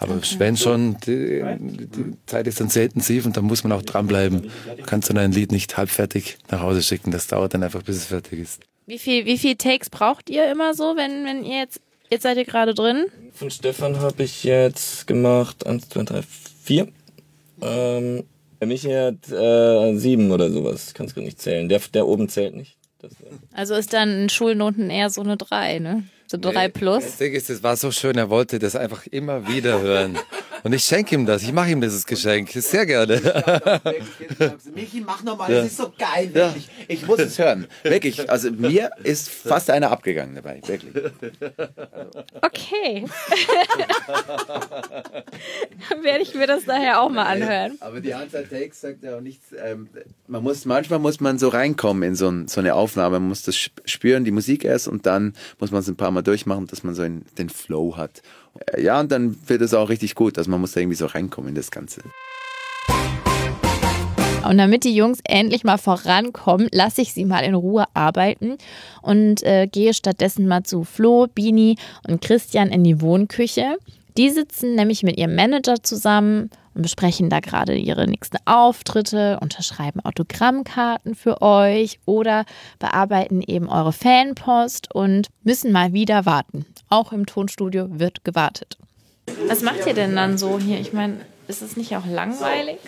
Aber 0.00 0.20
wenn 0.38 0.56
schon, 0.56 0.96
die, 1.06 1.42
die 1.58 2.16
Zeit 2.26 2.46
ist 2.46 2.60
dann 2.60 2.68
sehr 2.68 2.84
intensiv 2.84 3.26
und 3.26 3.36
da 3.36 3.42
muss 3.42 3.64
man 3.64 3.72
auch 3.72 3.82
dranbleiben. 3.82 4.50
Du 4.76 4.82
kannst 4.84 5.10
dann 5.10 5.18
ein 5.18 5.32
Lied 5.32 5.50
nicht 5.50 5.76
halb 5.76 5.90
fertig 5.90 6.38
nach 6.50 6.60
Hause 6.60 6.82
schicken, 6.82 7.10
das 7.10 7.26
dauert 7.26 7.54
dann 7.54 7.62
einfach, 7.64 7.82
bis 7.82 7.96
es 7.96 8.04
fertig 8.06 8.38
ist. 8.40 8.60
Wie 8.86 8.98
viel, 8.98 9.26
wie 9.26 9.36
viel 9.38 9.56
Takes 9.56 9.90
braucht 9.90 10.30
ihr 10.30 10.50
immer 10.50 10.72
so, 10.74 10.94
wenn, 10.96 11.24
wenn 11.24 11.44
ihr 11.44 11.58
jetzt, 11.58 11.80
jetzt 12.10 12.22
seid 12.22 12.36
ihr 12.38 12.44
gerade 12.44 12.74
drin? 12.74 13.06
Von 13.32 13.50
Stefan 13.50 13.98
habe 14.00 14.22
ich 14.22 14.44
jetzt 14.44 15.06
gemacht 15.06 15.66
eins, 15.66 15.88
zwei, 15.88 16.04
drei, 16.04 16.22
vier. 16.62 16.88
Ähm, 17.60 18.24
der 18.60 18.66
Michi 18.66 18.90
hat 18.90 19.30
äh, 19.30 19.96
sieben 19.96 20.30
oder 20.30 20.50
sowas. 20.50 20.94
Kannst 20.94 21.16
du 21.16 21.20
nicht 21.20 21.40
zählen. 21.40 21.68
Der, 21.68 21.80
der 21.92 22.06
oben 22.06 22.28
zählt 22.28 22.54
nicht. 22.56 22.76
Das, 23.00 23.12
äh, 23.12 23.16
Also 23.52 23.74
ist 23.74 23.92
dann 23.92 24.22
in 24.22 24.28
Schulnoten 24.28 24.90
eher 24.90 25.10
so 25.10 25.20
eine 25.20 25.36
3, 25.36 25.80
ne? 25.80 26.04
So 26.30 26.36
3 26.36 26.68
plus. 26.68 27.04
Das 27.04 27.16
Ding 27.16 27.32
ist, 27.32 27.48
es 27.48 27.62
war 27.62 27.74
so 27.76 27.90
schön, 27.90 28.18
er 28.18 28.28
wollte 28.28 28.58
das 28.58 28.76
einfach 28.76 29.06
immer 29.06 29.48
wieder 29.48 29.80
hören. 29.80 30.18
Und 30.62 30.74
ich 30.74 30.84
schenke 30.84 31.14
ihm 31.14 31.24
das, 31.24 31.42
ich 31.42 31.52
mache 31.52 31.70
ihm 31.70 31.80
dieses 31.80 32.04
Geschenk, 32.04 32.50
sehr 32.50 32.84
gerne. 32.84 33.18
Michi, 34.74 35.00
mach 35.00 35.22
nochmal, 35.22 35.50
das 35.50 35.68
ist 35.68 35.78
so 35.78 35.90
geil, 35.96 36.28
wirklich. 36.34 36.68
Ich 36.88 37.06
muss 37.06 37.18
es 37.20 37.38
hören. 37.38 37.66
Wirklich, 37.82 38.30
also 38.30 38.50
mir 38.50 38.90
ist 39.04 39.28
fast 39.28 39.70
einer 39.70 39.90
abgegangen 39.90 40.34
dabei, 40.34 40.60
wirklich. 40.66 40.94
Okay. 42.42 43.04
Dann 45.90 46.02
werde 46.02 46.22
ich 46.22 46.34
mir 46.34 46.46
das 46.46 46.64
daher 46.64 47.00
auch 47.00 47.10
mal 47.10 47.24
anhören. 47.24 47.76
Aber 47.80 48.00
die 48.00 48.14
Anzahl 48.14 48.44
Takes 48.46 48.80
sagt 48.80 49.02
ja 49.02 49.16
auch 49.16 49.20
nichts. 49.20 49.48
Ähm, 49.62 49.88
man 50.26 50.42
muss, 50.42 50.64
manchmal 50.64 50.98
muss 50.98 51.20
man 51.20 51.38
so 51.38 51.48
reinkommen 51.48 52.02
in 52.02 52.14
so, 52.14 52.28
ein, 52.28 52.48
so 52.48 52.60
eine 52.60 52.74
Aufnahme. 52.74 53.18
Man 53.20 53.28
muss 53.28 53.42
das 53.42 53.54
sp- 53.56 53.82
spüren, 53.84 54.24
die 54.24 54.30
Musik 54.30 54.64
erst, 54.64 54.88
und 54.88 55.06
dann 55.06 55.34
muss 55.58 55.70
man 55.70 55.80
es 55.80 55.88
ein 55.88 55.96
paar 55.96 56.10
Mal 56.10 56.22
durchmachen, 56.22 56.66
dass 56.66 56.82
man 56.84 56.94
so 56.94 57.02
den 57.06 57.48
Flow 57.50 57.96
hat. 57.96 58.22
Äh, 58.72 58.82
Ja, 58.82 59.00
und 59.00 59.12
dann 59.12 59.36
wird 59.48 59.60
es 59.62 59.74
auch 59.74 59.88
richtig 59.88 60.14
gut. 60.14 60.38
Also 60.38 60.50
man 60.50 60.60
muss 60.60 60.72
da 60.72 60.80
irgendwie 60.80 60.96
so 60.96 61.06
reinkommen 61.06 61.50
in 61.50 61.54
das 61.54 61.70
Ganze. 61.70 62.00
Und 64.46 64.56
damit 64.58 64.84
die 64.84 64.94
Jungs 64.94 65.18
endlich 65.24 65.64
mal 65.64 65.78
vorankommen, 65.78 66.68
lasse 66.72 67.02
ich 67.02 67.12
sie 67.12 67.24
mal 67.24 67.40
in 67.40 67.54
Ruhe 67.54 67.84
arbeiten 67.94 68.56
und 69.02 69.42
äh, 69.42 69.66
gehe 69.66 69.92
stattdessen 69.92 70.46
mal 70.46 70.62
zu 70.62 70.84
Flo, 70.84 71.26
Bini 71.26 71.76
und 72.08 72.20
Christian 72.20 72.70
in 72.70 72.84
die 72.84 73.00
Wohnküche. 73.00 73.76
Die 74.16 74.30
sitzen 74.30 74.74
nämlich 74.74 75.02
mit 75.02 75.18
ihrem 75.18 75.34
Manager 75.34 75.82
zusammen 75.82 76.50
und 76.74 76.82
besprechen 76.82 77.28
da 77.28 77.40
gerade 77.40 77.74
ihre 77.74 78.06
nächsten 78.06 78.38
Auftritte, 78.46 79.38
unterschreiben 79.40 80.00
Autogrammkarten 80.00 81.14
für 81.14 81.42
euch 81.42 81.98
oder 82.06 82.44
bearbeiten 82.78 83.42
eben 83.46 83.68
eure 83.68 83.92
Fanpost 83.92 84.94
und 84.94 85.28
müssen 85.42 85.72
mal 85.72 85.92
wieder 85.92 86.24
warten. 86.24 86.64
Auch 86.88 87.12
im 87.12 87.26
Tonstudio 87.26 87.86
wird 87.98 88.24
gewartet. 88.24 88.78
Was 89.46 89.62
macht 89.62 89.86
ihr 89.86 89.94
denn 89.94 90.16
dann 90.16 90.38
so 90.38 90.58
hier? 90.58 90.80
Ich 90.80 90.92
meine, 90.92 91.16
ist 91.48 91.62
es 91.62 91.76
nicht 91.76 91.96
auch 91.96 92.06
langweilig? 92.06 92.78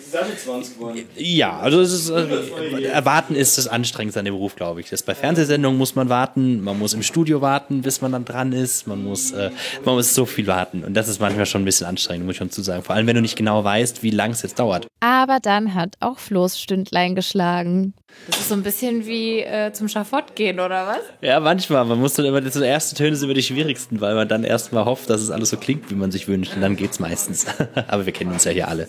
Ja, 1.15 1.59
also 1.59 1.81
es 1.81 1.91
ist, 1.91 2.09
äh, 2.09 2.83
erwarten 2.83 3.35
ist 3.35 3.57
das 3.57 3.67
Anstrengendste 3.67 4.19
an 4.19 4.25
dem 4.25 4.35
Beruf, 4.35 4.55
glaube 4.55 4.81
ich. 4.81 4.89
Das 4.89 5.03
bei 5.03 5.15
Fernsehsendungen 5.15 5.77
muss 5.77 5.95
man 5.95 6.09
warten, 6.09 6.63
man 6.63 6.77
muss 6.77 6.93
im 6.93 7.03
Studio 7.03 7.41
warten, 7.41 7.81
bis 7.81 8.01
man 8.01 8.11
dann 8.11 8.23
dran 8.23 8.53
ist, 8.53 8.87
man 8.87 9.03
muss, 9.03 9.31
äh, 9.31 9.49
man 9.83 9.95
muss 9.95 10.13
so 10.13 10.25
viel 10.25 10.47
warten 10.47 10.83
und 10.83 10.93
das 10.93 11.07
ist 11.07 11.19
manchmal 11.19 11.45
schon 11.45 11.63
ein 11.63 11.65
bisschen 11.65 11.87
anstrengend, 11.87 12.25
muss 12.25 12.33
ich 12.33 12.37
schon 12.37 12.51
zu 12.51 12.61
sagen. 12.61 12.83
Vor 12.83 12.95
allem, 12.95 13.07
wenn 13.07 13.15
du 13.15 13.21
nicht 13.21 13.35
genau 13.35 13.63
weißt, 13.63 14.03
wie 14.03 14.11
lang 14.11 14.31
es 14.31 14.43
jetzt 14.43 14.59
dauert. 14.59 14.87
Aber 14.99 15.39
dann 15.39 15.73
hat 15.73 15.95
auch 15.99 16.19
Flo's 16.19 16.59
Stündlein 16.59 17.15
geschlagen. 17.15 17.93
Das 18.27 18.39
ist 18.39 18.49
so 18.49 18.55
ein 18.55 18.63
bisschen 18.63 19.05
wie 19.05 19.39
äh, 19.39 19.71
zum 19.73 19.87
Schafott 19.87 20.35
gehen, 20.35 20.59
oder 20.59 20.87
was? 20.87 20.99
Ja, 21.21 21.39
manchmal. 21.39 21.85
Man 21.85 21.99
muss 21.99 22.13
dann 22.13 22.25
immer, 22.25 22.41
so 22.49 22.61
erste 22.61 22.95
Töne 22.95 23.15
sind 23.15 23.25
immer 23.25 23.33
die 23.33 23.43
schwierigsten, 23.43 23.99
weil 23.99 24.15
man 24.15 24.27
dann 24.27 24.43
erstmal 24.43 24.85
hofft, 24.85 25.09
dass 25.09 25.21
es 25.21 25.31
alles 25.31 25.49
so 25.49 25.57
klingt, 25.57 25.89
wie 25.89 25.95
man 25.95 26.11
sich 26.11 26.27
wünscht 26.27 26.53
und 26.55 26.61
dann 26.61 26.75
geht's 26.75 26.99
meistens. 26.99 27.45
Aber 27.87 28.05
wir 28.05 28.13
kennen 28.13 28.31
uns 28.31 28.43
ja 28.43 28.50
hier 28.51 28.67
alle. 28.67 28.87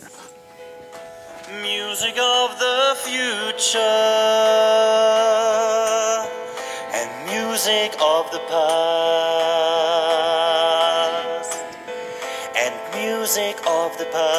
Music 1.60 2.16
of 2.18 2.58
the 2.58 2.96
future 3.04 3.78
and 6.92 7.10
music 7.26 7.92
of 8.00 8.30
the 8.30 8.40
past 8.48 9.52
and 12.56 12.74
music 12.94 13.56
of 13.66 13.96
the 13.98 14.06
past. 14.06 14.32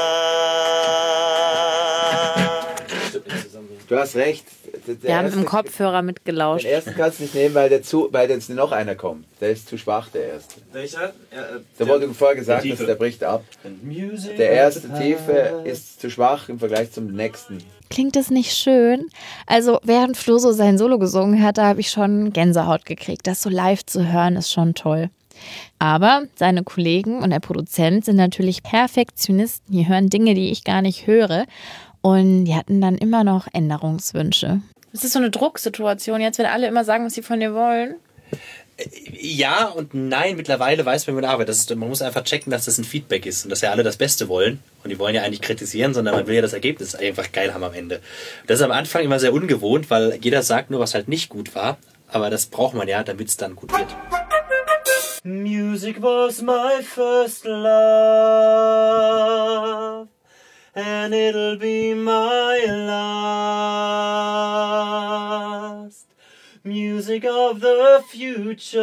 Du 3.88 3.98
hast 3.98 4.16
recht. 4.16 4.46
Der 4.88 5.02
Wir 5.04 5.18
haben 5.18 5.26
erste- 5.26 5.40
im 5.40 5.46
Kopfhörer 5.46 6.02
mitgelauscht. 6.02 6.66
Den 6.66 6.72
ersten 6.72 6.94
kannst 6.96 7.20
du 7.20 7.24
nicht 7.24 7.36
nehmen, 7.36 7.56
weil, 7.56 7.70
der 7.70 7.84
zu, 7.84 8.10
weil 8.12 8.30
jetzt 8.30 8.50
noch 8.50 8.72
einer 8.72 8.96
kommt. 8.96 9.26
Der 9.40 9.52
ist 9.52 9.68
zu 9.68 9.78
schwach, 9.78 10.10
der 10.10 10.34
erste. 10.34 10.56
Welcher? 10.72 11.14
Da 11.78 11.88
wurde 11.88 12.10
vorher 12.14 12.36
gesagt, 12.36 12.70
dass 12.70 12.80
der 12.80 12.96
bricht 12.96 13.24
ab. 13.24 13.44
Der 14.38 14.50
erste 14.52 14.90
Tiefe 14.94 15.62
ist 15.66 16.02
zu 16.02 16.10
schwach 16.10 16.50
im 16.50 16.60
Vergleich 16.60 16.92
zum 16.92 17.08
nächsten. 17.08 17.60
Klingt 17.90 18.16
das 18.16 18.30
nicht 18.32 18.52
schön? 18.58 19.08
Also, 19.46 19.80
während 19.84 20.18
Flo 20.18 20.38
so 20.40 20.52
sein 20.52 20.78
Solo 20.78 20.98
gesungen 20.98 21.44
hat, 21.44 21.58
da 21.58 21.66
habe 21.68 21.80
ich 21.80 21.90
schon 21.92 22.34
Gänsehaut 22.34 22.86
gekriegt. 22.86 23.28
Das 23.28 23.42
so 23.42 23.50
live 23.50 23.86
zu 23.86 24.12
hören, 24.12 24.36
ist 24.36 24.52
schon 24.52 24.74
toll. 24.74 25.10
Aber 25.80 26.24
seine 26.36 26.64
Kollegen 26.64 27.22
und 27.22 27.30
der 27.30 27.40
Produzent 27.40 28.06
sind 28.06 28.16
natürlich 28.16 28.64
Perfektionisten. 28.64 29.74
Die 29.76 29.88
hören 29.88 30.10
Dinge, 30.10 30.34
die 30.34 30.52
ich 30.52 30.64
gar 30.64 30.82
nicht 30.82 31.06
höre. 31.08 31.46
Und 32.02 32.46
die 32.46 32.56
hatten 32.56 32.82
dann 32.82 32.98
immer 32.98 33.24
noch 33.24 33.48
Änderungswünsche. 33.54 34.62
Das 34.94 35.04
ist 35.04 35.14
so 35.14 35.20
eine 35.20 35.32
Drucksituation 35.32 36.22
jetzt, 36.22 36.38
wenn 36.40 36.46
alle 36.46 36.68
immer 36.68 36.86
sagen, 36.86 37.06
was 37.06 37.16
sie 37.16 37.24
von 37.24 37.40
dir 37.40 37.54
wollen. 37.54 37.96
Ja 39.12 39.66
und 39.68 39.94
nein, 39.94 40.36
mittlerweile 40.36 40.86
weiß 40.86 41.06
man 41.08 41.16
mit 41.16 41.24
der 41.24 41.32
Arbeit. 41.32 41.50
Das 41.50 41.58
ist, 41.58 41.76
man 41.76 41.90
muss 41.90 42.02
einfach 42.02 42.24
checken, 42.24 42.52
dass 42.52 42.66
das 42.66 42.78
ein 42.78 42.84
Feedback 42.84 43.26
ist 43.26 43.44
und 43.44 43.50
dass 43.50 43.62
ja 43.62 43.72
alle 43.72 43.84
das 43.84 43.98
Beste 43.98 44.30
wollen. 44.30 44.60
Und 44.84 44.90
die 44.90 45.00
wollen 45.00 45.14
ja 45.16 45.24
eigentlich 45.24 45.42
kritisieren, 45.42 45.94
sondern 45.94 46.16
man 46.16 46.28
will 46.28 46.36
ja 46.36 46.42
das 46.42 46.54
Ergebnis 46.54 46.96
einfach 46.96 47.32
geil 47.32 47.54
haben 47.54 47.64
am 47.64 47.74
Ende. 47.74 48.02
Das 48.48 48.60
ist 48.60 48.64
am 48.64 48.72
Anfang 48.72 49.04
immer 49.04 49.20
sehr 49.20 49.34
ungewohnt, 49.34 49.90
weil 49.90 50.18
jeder 50.22 50.42
sagt 50.42 50.72
nur, 50.72 50.80
was 50.80 50.94
halt 50.94 51.08
nicht 51.08 51.30
gut 51.30 51.54
war. 51.56 51.78
Aber 52.08 52.30
das 52.30 52.46
braucht 52.46 52.76
man 52.76 52.88
ja, 52.88 53.04
damit 53.04 53.28
es 53.28 53.38
dann 53.38 53.56
gut 53.56 53.72
wird. 53.74 53.96
Music 55.24 56.02
was 56.02 56.42
my 56.42 56.84
first 56.84 57.46
love, 57.46 57.64
and 60.76 61.14
it'll 61.14 61.58
be 61.58 61.94
my 61.94 62.66
last. 62.68 63.94
Music 66.64 67.26
of 67.26 67.60
the 67.60 68.02
future, 68.08 68.80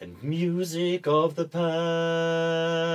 and 0.00 0.22
music 0.22 1.06
of 1.06 1.34
the 1.36 1.46
past. 1.46 2.90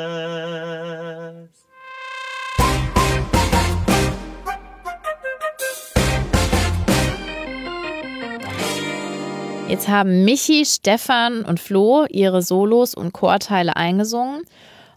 Jetzt 9.67 9.87
haben 9.89 10.23
Michi, 10.23 10.63
Stefan 10.63 11.43
und 11.43 11.59
Flo 11.59 12.05
ihre 12.09 12.43
Solos 12.43 12.93
und 12.93 13.11
Chorteile 13.13 13.75
eingesungen. 13.75 14.43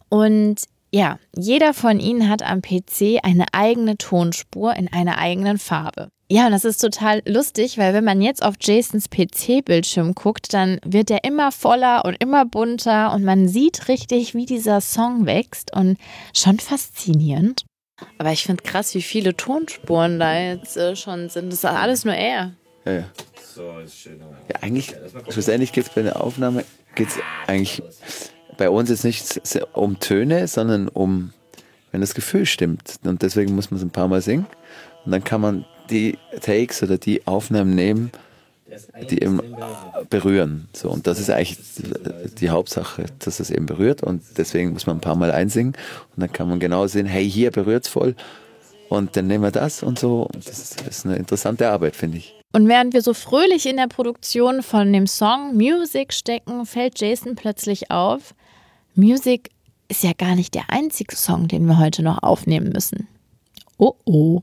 Und 0.08 0.64
ja, 0.90 1.18
jeder 1.36 1.74
von 1.74 2.00
ihnen 2.00 2.28
hat 2.28 2.42
am 2.42 2.62
PC 2.62 3.20
eine 3.22 3.46
eigene 3.52 3.98
Tonspur 3.98 4.74
in 4.74 4.90
einer 4.90 5.18
eigenen 5.18 5.58
Farbe. 5.58 6.08
Ja, 6.30 6.46
und 6.46 6.52
das 6.52 6.66
ist 6.66 6.78
total 6.78 7.22
lustig, 7.26 7.78
weil 7.78 7.94
wenn 7.94 8.04
man 8.04 8.20
jetzt 8.20 8.42
auf 8.42 8.56
Jasons 8.60 9.08
PC-Bildschirm 9.08 10.14
guckt, 10.14 10.52
dann 10.52 10.78
wird 10.84 11.10
er 11.10 11.24
immer 11.24 11.52
voller 11.52 12.04
und 12.04 12.22
immer 12.22 12.44
bunter 12.44 13.12
und 13.14 13.24
man 13.24 13.48
sieht 13.48 13.88
richtig, 13.88 14.34
wie 14.34 14.44
dieser 14.44 14.82
Song 14.82 15.24
wächst 15.24 15.74
und 15.74 15.96
schon 16.34 16.58
faszinierend. 16.58 17.64
Aber 18.18 18.30
ich 18.30 18.44
finde 18.44 18.62
krass, 18.62 18.94
wie 18.94 19.02
viele 19.02 19.36
Tonspuren 19.36 20.18
da 20.18 20.38
jetzt 20.38 20.76
äh, 20.76 20.96
schon 20.96 21.30
sind. 21.30 21.50
Das 21.50 21.60
ist 21.60 21.64
alles 21.64 22.04
nur 22.04 22.14
er. 22.14 22.52
Ja, 22.84 22.92
ja. 22.92 23.04
Ja, 23.56 24.56
eigentlich, 24.60 24.94
schlussendlich 25.30 25.72
geht 25.72 25.88
es 25.88 25.90
bei 25.92 26.02
der 26.02 26.22
Aufnahme, 26.22 26.64
geht 26.94 27.08
eigentlich 27.48 27.82
bei 28.58 28.68
uns 28.68 28.90
jetzt 28.90 29.04
nicht 29.04 29.40
um 29.72 29.98
Töne, 30.00 30.46
sondern 30.46 30.88
um, 30.88 31.32
wenn 31.90 32.02
das 32.02 32.14
Gefühl 32.14 32.44
stimmt. 32.44 32.96
Und 33.04 33.22
deswegen 33.22 33.54
muss 33.54 33.70
man 33.70 33.78
es 33.78 33.84
ein 33.84 33.90
paar 33.90 34.08
Mal 34.08 34.20
singen. 34.20 34.46
Und 35.06 35.12
dann 35.12 35.24
kann 35.24 35.40
man 35.40 35.64
die 35.88 36.18
Takes 36.42 36.82
oder 36.82 36.98
die 36.98 37.26
Aufnahmen 37.26 37.74
nehmen, 37.74 38.10
die 39.10 39.22
eben 39.22 39.40
berühren. 40.10 40.68
So, 40.74 40.90
und 40.90 41.06
das 41.06 41.18
ist 41.18 41.30
eigentlich 41.30 41.56
die 42.38 42.50
Hauptsache, 42.50 43.06
dass 43.20 43.40
es 43.40 43.50
eben 43.50 43.64
berührt. 43.64 44.02
Und 44.02 44.22
deswegen 44.36 44.74
muss 44.74 44.86
man 44.86 44.98
ein 44.98 45.00
paar 45.00 45.16
Mal 45.16 45.30
einsingen. 45.30 45.74
Und 46.14 46.20
dann 46.20 46.32
kann 46.32 46.48
man 46.48 46.60
genau 46.60 46.86
sehen, 46.86 47.06
hey, 47.06 47.28
hier 47.28 47.50
berührt 47.50 47.86
es 47.86 47.90
voll. 47.90 48.14
Und 48.90 49.16
dann 49.16 49.26
nehmen 49.26 49.44
wir 49.44 49.50
das 49.50 49.82
und 49.82 49.98
so. 49.98 50.28
Das 50.34 50.76
ist 50.88 51.06
eine 51.06 51.16
interessante 51.16 51.68
Arbeit, 51.68 51.94
finde 51.96 52.18
ich. 52.18 52.34
Und 52.52 52.66
während 52.66 52.94
wir 52.94 53.02
so 53.02 53.12
fröhlich 53.12 53.66
in 53.66 53.76
der 53.76 53.88
Produktion 53.88 54.62
von 54.62 54.92
dem 54.92 55.06
Song 55.06 55.54
Music 55.54 56.14
stecken, 56.14 56.64
fällt 56.64 56.98
Jason 56.98 57.34
plötzlich 57.34 57.90
auf, 57.90 58.34
Music 58.98 59.50
ist 59.88 60.02
ja 60.02 60.12
gar 60.12 60.34
nicht 60.34 60.54
der 60.54 60.64
einzige 60.70 61.14
Song, 61.16 61.48
den 61.48 61.66
wir 61.66 61.78
heute 61.78 62.02
noch 62.02 62.22
aufnehmen 62.22 62.70
müssen. 62.72 63.06
Oh 63.78 63.94
oh. 64.04 64.42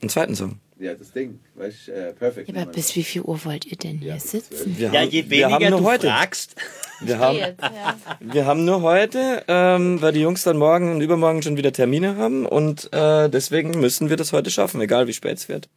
Einen 0.00 0.08
zweiten 0.08 0.36
Song. 0.36 0.60
Ja, 0.78 0.94
das 0.94 1.10
Ding, 1.10 1.40
weißt 1.56 1.88
du, 1.88 2.14
perfekt. 2.16 2.48
Aber 2.50 2.66
bis 2.66 2.94
wie 2.94 3.02
viel 3.02 3.22
Uhr 3.22 3.44
wollt 3.44 3.66
ihr 3.66 3.76
denn 3.76 3.98
hier 3.98 4.20
sitzen? 4.20 4.78
Wir 4.78 4.90
Ja, 4.92 5.00
haben- 5.00 5.10
je 5.10 5.28
wir 5.28 5.46
haben 5.46 5.52
weniger 5.54 5.70
nur 5.70 5.80
du 5.80 5.86
heute. 5.86 6.06
fragst. 6.06 6.54
Wir 7.00 7.18
haben, 7.18 7.36
Jetzt, 7.38 7.60
ja. 7.60 7.96
wir 8.20 8.46
haben 8.46 8.64
nur 8.64 8.82
heute, 8.82 9.42
ähm, 9.48 10.00
weil 10.00 10.12
die 10.12 10.20
Jungs 10.20 10.44
dann 10.44 10.56
morgen 10.56 10.92
und 10.92 11.00
übermorgen 11.00 11.42
schon 11.42 11.56
wieder 11.56 11.72
Termine 11.72 12.14
haben 12.16 12.46
und 12.46 12.92
äh, 12.92 13.28
deswegen 13.28 13.72
müssen 13.80 14.08
wir 14.08 14.16
das 14.16 14.32
heute 14.32 14.50
schaffen, 14.52 14.80
egal 14.80 15.08
wie 15.08 15.12
spät 15.12 15.38
es 15.38 15.48
wird. 15.48 15.68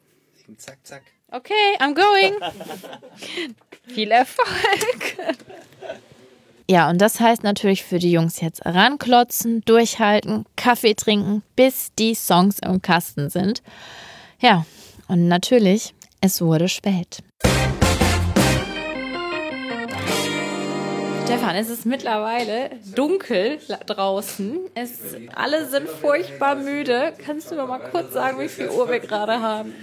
Zack, 0.57 0.77
zack. 0.83 1.01
Okay, 1.31 1.53
I'm 1.79 1.95
going. 1.95 2.33
Viel 3.87 4.11
Erfolg. 4.11 5.17
Ja, 6.71 6.89
und 6.89 7.01
das 7.01 7.19
heißt 7.19 7.43
natürlich 7.43 7.83
für 7.83 7.99
die 7.99 8.13
Jungs 8.13 8.39
jetzt 8.39 8.65
ranklotzen, 8.65 9.59
durchhalten, 9.65 10.45
Kaffee 10.55 10.93
trinken, 10.93 11.43
bis 11.57 11.93
die 11.99 12.15
Songs 12.15 12.59
im 12.59 12.81
Kasten 12.81 13.29
sind. 13.29 13.61
Ja, 14.39 14.65
und 15.09 15.27
natürlich, 15.27 15.93
es 16.21 16.39
wurde 16.41 16.69
spät. 16.69 17.23
Stefan, 21.25 21.55
es 21.57 21.69
ist 21.69 21.85
mittlerweile 21.85 22.69
dunkel 22.95 23.59
draußen. 23.85 24.57
Es, 24.73 25.17
alle 25.35 25.67
sind 25.67 25.89
furchtbar 25.89 26.55
müde. 26.55 27.11
Kannst 27.17 27.51
du 27.51 27.55
noch 27.55 27.67
mal 27.67 27.79
kurz 27.79 28.13
sagen, 28.13 28.39
wie 28.39 28.47
viel 28.47 28.69
Uhr 28.69 28.89
wir 28.89 29.01
gerade 29.01 29.41
haben? 29.41 29.73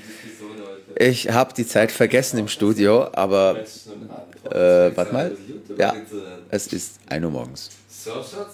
Ich 1.01 1.31
habe 1.31 1.55
die 1.55 1.65
Zeit 1.65 1.93
vergessen 1.93 2.39
im 2.39 2.49
Studio, 2.49 3.07
aber 3.13 3.59
äh, 4.51 4.97
warte 4.97 5.13
mal. 5.13 5.37
Ja, 5.77 5.95
es 6.51 6.67
ist 6.73 6.99
1 7.09 7.25
Uhr 7.25 7.31
morgens. 7.31 7.71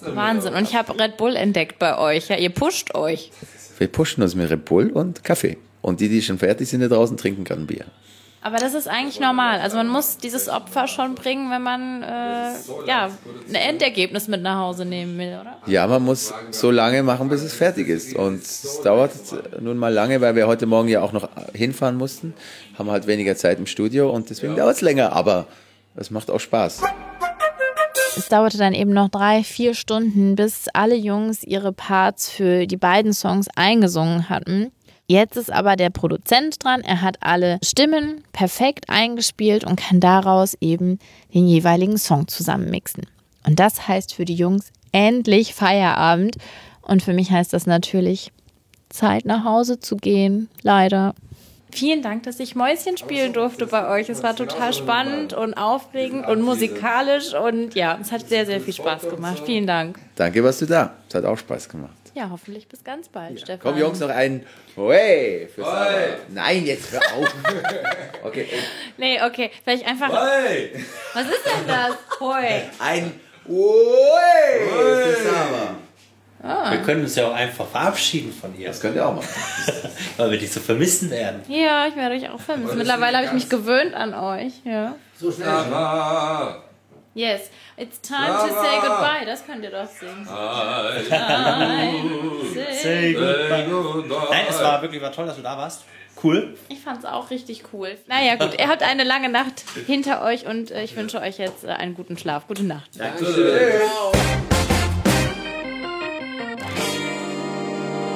Wahnsinn. 0.03 0.53
Und 0.53 0.65
ich 0.65 0.75
habe 0.75 0.99
Red 0.99 1.17
Bull 1.17 1.37
entdeckt 1.37 1.79
bei 1.79 1.97
euch. 1.97 2.29
Ja, 2.29 2.37
ihr 2.37 2.51
pusht 2.51 2.95
euch. 2.95 3.31
Wir 3.79 3.89
pushen 3.89 4.23
uns 4.23 4.35
mit 4.35 4.51
Red 4.51 4.67
Bull 4.67 4.91
und 4.91 5.25
Kaffee. 5.25 5.57
Und 5.81 6.01
die, 6.01 6.11
die 6.11 6.21
schon 6.21 6.39
fertig 6.39 6.69
sind 6.69 6.81
da 6.81 6.89
draußen, 6.89 7.17
trinken 7.17 7.45
gerade 7.45 7.63
Bier. 7.63 7.87
Aber 8.45 8.59
das 8.59 8.75
ist 8.75 8.89
eigentlich 8.89 9.21
normal. 9.21 9.59
Also 9.61 9.79
man 9.79 9.89
muss 9.89 10.19
dieses 10.19 10.51
Opfer 10.51 10.87
schon 10.87 11.15
bringen, 11.15 11.51
wenn 11.51 11.63
man 11.63 12.03
äh, 12.03 12.53
ja, 12.87 13.09
ein 13.49 13.55
Endergebnis 13.55 14.29
mit 14.29 14.43
nach 14.43 14.59
Hause 14.59 14.85
nehmen 14.85 15.17
will, 15.17 15.39
oder? 15.41 15.57
Ja, 15.65 15.87
man 15.87 16.05
muss 16.05 16.35
so 16.51 16.71
lange 16.71 17.03
machen, 17.03 17.31
bis 17.31 17.43
es 17.43 17.55
fertig 17.55 17.89
ist. 17.89 18.15
Und 18.15 18.43
es 18.43 18.83
dauert 18.85 19.13
nun 19.63 19.79
mal 19.79 19.91
lange, 19.91 20.21
weil 20.21 20.37
wir 20.37 20.47
heute 20.47 20.67
Morgen 20.67 20.89
ja 20.89 21.01
auch 21.01 21.13
noch 21.13 21.27
hinfahren 21.55 21.97
mussten. 21.97 22.35
Haben 22.79 22.91
halt 22.91 23.07
weniger 23.07 23.35
Zeit 23.35 23.59
im 23.59 23.67
Studio 23.67 24.11
und 24.11 24.29
deswegen 24.29 24.57
dauert 24.57 24.77
es 24.77 24.83
länger. 24.83 25.15
Aber 25.15 25.47
es 25.97 26.11
macht 26.11 26.31
auch 26.31 26.41
Spaß. 26.41 26.83
Es 28.15 28.29
dauerte 28.29 28.59
dann 28.59 28.75
eben 28.75 28.93
noch 28.93 29.09
drei, 29.09 29.43
vier 29.43 29.73
Stunden, 29.73 30.35
bis 30.35 30.67
alle 30.75 30.97
Jungs 30.97 31.45
ihre 31.45 31.73
Parts 31.73 32.29
für 32.29 32.67
die 32.67 32.77
beiden 32.77 33.15
Songs 33.15 33.49
eingesungen 33.57 34.29
hatten. 34.29 34.71
Jetzt 35.07 35.37
ist 35.37 35.53
aber 35.53 35.77
der 35.77 35.91
Produzent 35.91 36.65
dran. 36.65 36.81
Er 36.81 37.03
hat 37.03 37.19
alle 37.21 37.59
Stimmen 37.63 38.25
perfekt 38.33 38.87
eingespielt 38.89 39.65
und 39.65 39.77
kann 39.77 40.01
daraus 40.01 40.57
eben 40.61 40.99
den 41.35 41.47
jeweiligen 41.47 41.99
Song 41.99 42.27
zusammenmixen. 42.27 43.07
Und 43.47 43.61
das 43.61 43.87
heißt 43.87 44.15
für 44.15 44.25
die 44.25 44.35
Jungs 44.35 44.73
endlich 44.93 45.55
Feierabend. 45.55 46.37
Und 46.81 47.03
für 47.03 47.13
mich 47.13 47.31
heißt 47.31 47.53
das 47.53 47.67
natürlich 47.67 48.33
Zeit 48.89 49.27
nach 49.27 49.45
Hause 49.45 49.79
zu 49.79 49.97
gehen. 49.97 50.49
Leider. 50.63 51.15
Vielen 51.71 52.03
Dank, 52.03 52.23
dass 52.23 52.39
ich 52.39 52.55
Mäuschen 52.55 52.97
spielen 52.97 53.33
durfte 53.33 53.67
bei 53.67 53.89
euch. 53.89 54.09
Es 54.09 54.23
war 54.23 54.37
total 54.37 54.73
spannend 54.73 55.33
und 55.33 55.55
aufregend 55.55 56.27
und 56.29 56.41
musikalisch 56.41 57.35
und 57.35 57.75
ja, 57.75 57.99
es 58.01 58.13
hat 58.13 58.29
sehr, 58.29 58.47
sehr 58.47 58.61
viel 58.61 58.75
Spaß 58.75 59.11
gemacht. 59.11 59.43
Vielen 59.45 59.67
Dank. 59.67 59.99
Danke, 60.15 60.45
warst 60.45 60.63
du 60.63 60.67
da. 60.67 60.95
Es 61.09 61.17
hat 61.17 61.25
auch 61.25 61.37
Spaß 61.37 61.69
gemacht. 61.69 62.04
Ja, 62.15 62.31
hoffentlich 62.31 62.69
bis 62.69 62.85
ganz 62.85 63.09
bald, 63.09 63.41
Stefan. 63.41 63.59
Komm, 63.61 63.79
Jungs, 63.79 63.99
noch 63.99 64.09
ein 64.09 64.47
Hey 64.77 65.49
für 65.53 65.63
Sarah. 65.63 66.17
Nein, 66.29 66.65
jetzt 66.65 66.93
hör 66.93 67.01
auf. 67.17 67.35
Okay, 68.23 68.47
Nee, 68.97 69.21
okay, 69.23 69.51
vielleicht 69.63 69.87
einfach. 69.87 70.11
Was 70.11 71.27
ist 71.27 71.45
denn 71.45 71.67
das? 71.67 71.97
Hoi. 72.21 72.63
ein 72.79 73.21
Hey 73.47 74.69
für 74.69 75.17
Sarah. 75.25 76.71
Wir 76.71 76.83
können 76.83 77.03
uns 77.03 77.17
ja 77.17 77.27
auch 77.29 77.35
einfach 77.35 77.67
verabschieden 77.67 78.33
von 78.33 78.59
ihr, 78.59 78.69
Das 78.69 78.81
könnt 78.81 78.97
ihr 78.97 79.07
auch 79.07 79.15
machen. 79.15 79.29
weil 80.17 80.31
wir 80.31 80.39
dich 80.39 80.53
so 80.53 80.61
vermissen 80.61 81.11
werden. 81.11 81.43
Ja, 81.49 81.87
ich 81.87 81.97
werde 81.97 82.15
euch 82.15 82.31
auch 82.31 82.41
vermissen. 82.41 82.79
Mittlerweile 82.79 83.17
habe 83.17 83.27
ich 83.27 83.33
mich 83.33 83.49
gewöhnt 83.49 83.95
an 83.95 84.15
euch. 84.15 84.53
Ja. 84.65 84.95
So 85.19 85.33
schnell. 85.33 85.49
Yes, 87.15 87.51
it's 87.77 88.01
time 88.01 88.27
to 88.27 88.49
say 88.53 88.81
goodbye. 88.81 89.25
Das 89.25 89.47
könnt 89.47 89.63
ihr 89.63 89.71
doch 89.71 89.87
singen. 89.87 90.27
Say 92.83 93.15
goodbye. 93.15 93.67
Nein, 94.31 94.47
es 94.49 94.61
war 94.61 94.83
wirklich 94.83 95.01
war 95.01 95.13
toll, 95.13 95.27
dass 95.27 95.37
du 95.37 95.43
da 95.43 95.57
warst. 95.57 95.85
Cool. 96.23 96.57
Ich 96.69 96.81
fand's 96.81 97.05
auch 97.05 97.31
richtig 97.31 97.65
cool. 97.73 97.97
Naja, 98.09 98.35
gut, 98.37 98.59
ihr 98.59 98.69
habt 98.69 98.83
eine 98.83 99.05
lange 99.05 99.29
Nacht 99.29 99.65
hinter 99.87 100.23
euch 100.23 100.47
und 100.47 100.71
äh, 100.71 100.83
ich 100.83 100.97
wünsche 100.97 101.21
euch 101.21 101.39
jetzt 101.39 101.65
äh, 101.65 101.69
einen 101.69 101.95
guten 101.95 102.17
Schlaf. 102.17 102.47
Gute 102.47 102.65
Nacht. 102.65 102.91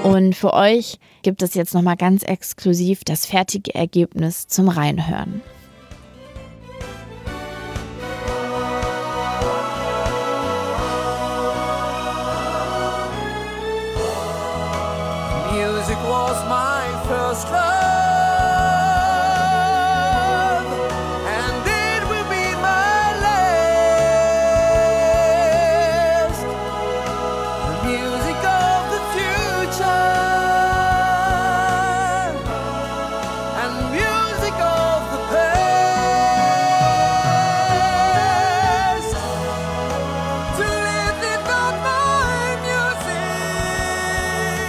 Und 0.05 0.35
für 0.35 0.55
euch 0.55 0.99
gibt 1.23 1.43
es 1.43 1.55
jetzt 1.55 1.75
nochmal 1.75 1.97
ganz 1.97 2.23
exklusiv 2.23 3.05
das 3.05 3.27
fertige 3.27 3.75
Ergebnis 3.75 4.47
zum 4.47 4.69
Reinhören. 4.69 5.43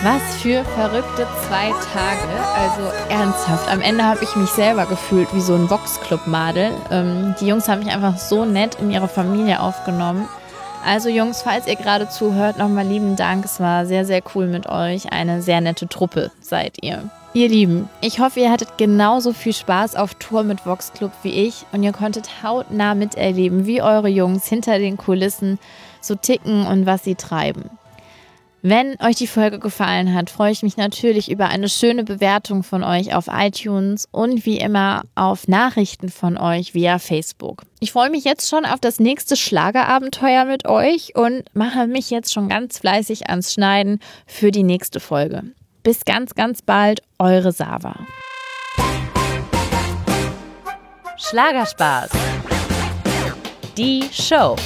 Was 0.01 0.21
für 0.41 0.63
verrückte 0.63 1.27
zwei 1.45 1.71
Tage. 1.91 2.29
Also 2.55 2.89
ernsthaft. 3.09 3.69
Am 3.69 3.81
Ende 3.81 4.05
habe 4.05 4.23
ich 4.23 4.33
mich 4.37 4.49
selber 4.49 4.85
gefühlt 4.85 5.27
wie 5.35 5.41
so 5.41 5.55
ein 5.55 5.69
Vox-Club-Madel. 5.69 6.71
Ähm, 6.89 7.35
die 7.41 7.47
Jungs 7.47 7.67
haben 7.67 7.83
mich 7.83 7.93
einfach 7.93 8.17
so 8.17 8.45
nett 8.45 8.75
in 8.79 8.91
ihre 8.91 9.09
Familie 9.09 9.59
aufgenommen. 9.59 10.29
Also 10.85 11.09
Jungs, 11.09 11.41
falls 11.41 11.67
ihr 11.67 11.75
gerade 11.75 12.07
zuhört, 12.07 12.57
nochmal 12.57 12.87
lieben 12.87 13.17
Dank. 13.17 13.43
Es 13.43 13.59
war 13.59 13.85
sehr, 13.85 14.05
sehr 14.05 14.21
cool 14.33 14.47
mit 14.47 14.69
euch. 14.69 15.11
Eine 15.11 15.41
sehr 15.41 15.59
nette 15.59 15.89
Truppe 15.89 16.31
seid 16.39 16.81
ihr. 16.81 17.09
Ihr 17.33 17.49
Lieben, 17.49 17.89
ich 17.99 18.21
hoffe, 18.21 18.39
ihr 18.39 18.51
hattet 18.51 18.77
genauso 18.77 19.33
viel 19.33 19.53
Spaß 19.53 19.95
auf 19.95 20.15
Tour 20.15 20.43
mit 20.43 20.65
Vox 20.65 20.93
Club 20.93 21.11
wie 21.23 21.45
ich 21.45 21.65
und 21.73 21.83
ihr 21.83 21.91
konntet 21.91 22.41
hautnah 22.41 22.95
miterleben, 22.95 23.67
wie 23.67 23.81
eure 23.81 24.07
Jungs 24.07 24.47
hinter 24.47 24.79
den 24.79 24.97
Kulissen 24.97 25.59
so 26.01 26.15
ticken 26.15 26.65
und 26.65 26.85
was 26.85 27.03
sie 27.03 27.15
treiben. 27.15 27.69
Wenn 28.61 28.99
euch 29.01 29.15
die 29.15 29.27
Folge 29.27 29.57
gefallen 29.57 30.13
hat, 30.13 30.29
freue 30.29 30.51
ich 30.51 30.63
mich 30.63 30.75
natürlich 30.75 31.31
über 31.31 31.47
eine 31.47 31.69
schöne 31.69 32.03
Bewertung 32.03 32.63
von 32.63 32.83
euch 32.83 33.15
auf 33.15 33.27
iTunes 33.31 34.07
und 34.11 34.45
wie 34.45 34.57
immer 34.57 35.03
auf 35.15 35.47
Nachrichten 35.47 36.09
von 36.09 36.37
euch 36.37 36.73
via 36.73 36.99
Facebook. 36.99 37.63
Ich 37.79 37.93
freue 37.93 38.09
mich 38.09 38.25
jetzt 38.25 38.49
schon 38.49 38.65
auf 38.65 38.81
das 38.81 38.99
nächste 38.99 39.37
Schlagerabenteuer 39.37 40.43
mit 40.43 40.67
euch 40.67 41.15
und 41.15 41.43
mache 41.53 41.87
mich 41.87 42.09
jetzt 42.09 42.33
schon 42.33 42.49
ganz 42.49 42.79
fleißig 42.79 43.29
ans 43.29 43.53
Schneiden 43.53 43.99
für 44.25 44.51
die 44.51 44.63
nächste 44.63 44.99
Folge. 44.99 45.43
Bis 45.83 46.03
ganz, 46.03 46.35
ganz 46.35 46.61
bald, 46.61 47.01
eure 47.17 47.53
Sava. 47.53 47.95
Schlagerspaß. 51.15 52.09
Die 53.77 54.03
Show. 54.11 54.57